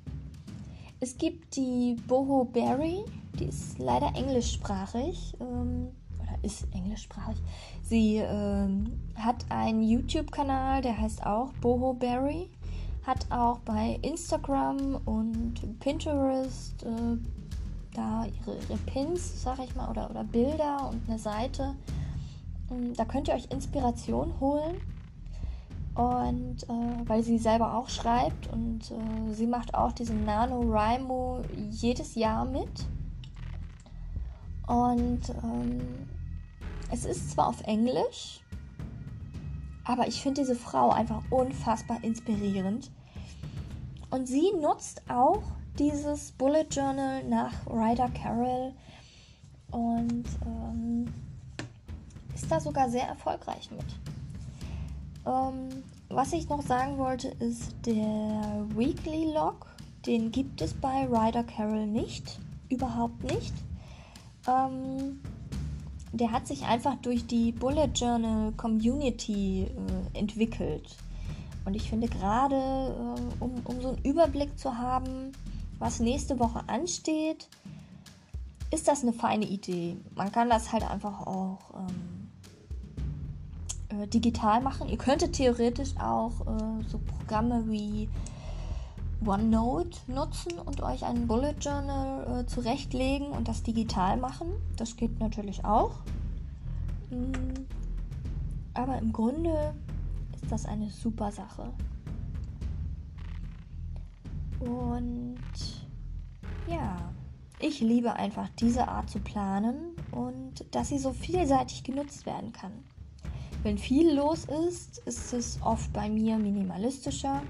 Es 1.01 1.19
gibt 1.19 1.57
die 1.57 1.97
Boho 2.07 2.45
Berry, 2.45 3.05
die 3.39 3.45
ist 3.45 3.79
leider 3.79 4.15
englischsprachig 4.15 5.35
ähm, 5.41 5.89
oder 6.21 6.39
ist 6.43 6.67
englischsprachig. 6.73 7.37
Sie 7.83 8.17
ähm, 8.17 8.99
hat 9.15 9.45
einen 9.51 9.83
YouTube-Kanal, 9.83 10.83
der 10.83 10.99
heißt 10.99 11.25
auch 11.25 11.53
Boho 11.61 11.93
Berry. 11.93 12.51
Hat 13.07 13.31
auch 13.31 13.59
bei 13.61 14.01
Instagram 14.03 14.97
und 15.05 15.79
Pinterest 15.79 16.83
äh, 16.83 17.19
da 17.95 18.25
ihre, 18.25 18.59
ihre 18.59 18.79
Pins, 18.79 19.43
sag 19.43 19.61
ich 19.61 19.75
mal, 19.77 19.89
oder, 19.91 20.11
oder 20.11 20.25
Bilder 20.25 20.91
und 20.91 21.09
eine 21.09 21.19
Seite. 21.19 21.77
Ähm, 22.71 22.95
da 22.95 23.05
könnt 23.05 23.29
ihr 23.29 23.35
euch 23.35 23.51
Inspiration 23.51 24.39
holen. 24.41 24.81
Und 25.95 26.63
äh, 26.65 27.09
weil 27.09 27.23
sie 27.23 27.39
selber 27.39 27.75
auch 27.75 27.89
schreibt 27.89 28.53
und 28.53 28.91
äh, 28.91 29.33
sie 29.33 29.47
macht 29.47 29.75
auch 29.75 29.93
diesen 29.93 30.27
NaNoWriMo 30.27 31.41
jedes 31.71 32.17
Jahr 32.17 32.45
mit. 32.45 32.87
Und 34.67 35.23
ähm, 35.43 35.81
es 36.93 37.07
ist 37.07 37.31
zwar 37.31 37.49
auf 37.49 37.63
Englisch, 37.63 38.41
aber 39.85 40.07
ich 40.07 40.21
finde 40.21 40.43
diese 40.43 40.55
Frau 40.55 40.91
einfach 40.91 41.23
unfassbar 41.31 42.03
inspirierend. 42.03 42.91
Und 44.11 44.27
sie 44.27 44.53
nutzt 44.61 45.03
auch 45.09 45.43
dieses 45.79 46.33
Bullet 46.33 46.67
Journal 46.71 47.25
nach 47.25 47.53
Ryder 47.67 48.11
Carroll 48.11 48.73
und 49.71 50.25
ähm, 50.45 51.07
ist 52.37 52.53
da 52.53 52.61
sogar 52.61 52.91
sehr 52.91 53.09
erfolgreich 53.09 53.71
mit. 53.71 53.87
Ähm, 55.27 55.83
was 56.11 56.33
ich 56.35 56.49
noch 56.49 56.63
sagen 56.63 56.99
wollte, 56.99 57.29
ist 57.29 57.75
der 57.87 58.67
Weekly 58.77 59.33
Log. 59.33 59.67
Den 60.05 60.31
gibt 60.31 60.61
es 60.61 60.75
bei 60.75 61.07
Ryder 61.07 61.45
Carroll 61.45 61.87
nicht. 61.87 62.39
Überhaupt 62.69 63.25
nicht. 63.25 63.55
Ähm, 64.47 65.21
der 66.13 66.31
hat 66.31 66.47
sich 66.47 66.65
einfach 66.65 66.97
durch 66.97 67.27
die 67.27 67.53
Bullet 67.53 67.91
Journal 67.95 68.53
Community 68.53 69.65
äh, 69.65 70.19
entwickelt. 70.19 70.95
Und 71.65 71.75
ich 71.75 71.89
finde 71.89 72.07
gerade, 72.07 72.55
äh, 72.55 73.43
um, 73.43 73.55
um 73.65 73.81
so 73.81 73.89
einen 73.89 73.99
Überblick 74.05 74.59
zu 74.59 74.77
haben, 74.77 75.33
was 75.79 76.01
nächste 76.01 76.39
Woche 76.39 76.61
ansteht, 76.69 77.49
ist 78.71 78.89
das 78.89 79.03
eine 79.03 79.13
feine 79.13 79.47
Idee. 79.47 79.97
Man 80.15 80.31
kann 80.31 80.51
das 80.51 80.73
halt 80.73 80.89
einfach 80.89 81.27
auch 81.27 81.59
ähm, 81.75 82.16
äh, 84.01 84.07
digital 84.07 84.61
machen. 84.61 84.89
Ihr 84.89 84.99
könntet 84.99 85.35
theoretisch 85.35 85.97
auch 85.99 86.41
äh, 86.43 86.85
so 86.89 86.99
Programme 86.99 87.65
wie 87.69 88.09
OneNote 89.25 89.99
nutzen 90.09 90.59
und 90.59 90.83
euch 90.83 91.05
ein 91.05 91.27
Bullet 91.27 91.55
Journal 91.61 92.41
äh, 92.41 92.47
zurechtlegen 92.47 93.29
und 93.29 93.49
das 93.49 93.63
digital 93.63 94.17
machen. 94.17 94.49
Das 94.77 94.97
geht 94.97 95.19
natürlich 95.21 95.65
auch. 95.65 95.93
Mhm. 97.11 97.67
Aber 98.75 98.99
im 98.99 99.13
Grunde 99.13 99.75
ist 100.35 100.51
das 100.53 100.67
eine 100.67 100.91
super 100.91 101.33
Sache. 101.33 101.73
Und 104.61 105.39
ja, 106.69 106.97
ich 107.59 107.81
liebe 107.81 108.13
einfach 108.15 108.49
diese 108.59 108.89
Art 108.89 109.09
zu 109.09 109.19
planen 109.21 109.97
und 110.11 110.65
dass 110.75 110.89
sie 110.89 110.99
so 110.99 111.13
vielseitig 111.13 111.85
genutzt 111.85 112.27
werden 112.27 112.53
kann. 112.53 112.73
Wenn 113.67 113.79
viel 113.79 114.15
los 114.15 114.45
ist, 114.45 114.99
ist 115.07 115.33
es 115.33 115.59
oft 115.61 115.93
bei 115.93 116.09
mir 116.09 116.39
minimalistischer. 116.39 117.43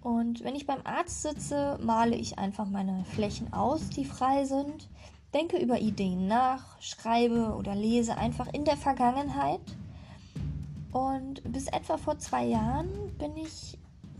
Und 0.00 0.42
wenn 0.42 0.56
ich 0.56 0.66
beim 0.66 0.80
Arzt 0.82 1.22
sitze, 1.22 1.78
male 1.80 2.16
ich 2.16 2.40
einfach 2.40 2.68
meine 2.68 3.04
Flächen 3.04 3.52
aus, 3.52 3.88
die 3.90 4.04
frei 4.04 4.44
sind, 4.46 4.88
denke 5.32 5.58
über 5.58 5.78
Ideen 5.78 6.26
nach, 6.26 6.76
schreibe 6.80 7.54
oder 7.56 7.76
lese 7.76 8.16
einfach 8.16 8.52
in 8.52 8.64
der 8.64 8.76
Vergangenheit. 8.76 9.60
Und 10.90 11.40
bis 11.52 11.68
etwa 11.68 11.98
vor 11.98 12.18
zwei 12.18 12.44
Jahren 12.44 12.88
bin 13.16 13.36
ich 13.36 13.78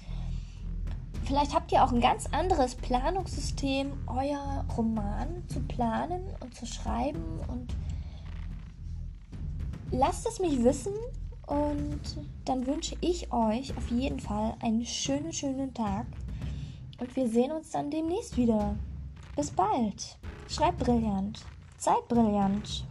Vielleicht 1.24 1.54
habt 1.54 1.72
ihr 1.72 1.82
auch 1.82 1.90
ein 1.90 2.02
ganz 2.02 2.26
anderes 2.32 2.74
Planungssystem, 2.74 3.92
euer 4.08 4.66
Roman 4.76 5.42
zu 5.48 5.60
planen 5.60 6.22
und 6.40 6.54
zu 6.54 6.66
schreiben 6.66 7.40
und 7.48 7.74
lasst 9.90 10.28
es 10.28 10.38
mich 10.38 10.62
wissen 10.62 10.92
und 11.46 12.00
dann 12.44 12.66
wünsche 12.66 12.94
ich 13.00 13.32
euch 13.32 13.74
auf 13.78 13.90
jeden 13.90 14.20
Fall 14.20 14.54
einen 14.60 14.84
schönen, 14.84 15.32
schönen 15.32 15.72
Tag. 15.72 16.04
Und 17.00 17.16
wir 17.16 17.26
sehen 17.26 17.52
uns 17.52 17.70
dann 17.70 17.90
demnächst 17.90 18.36
wieder. 18.36 18.76
Bis 19.34 19.50
bald. 19.50 20.18
Schreibt 20.46 20.80
brillant. 20.80 21.42
Seid 21.80 22.04
brillant. 22.10 22.89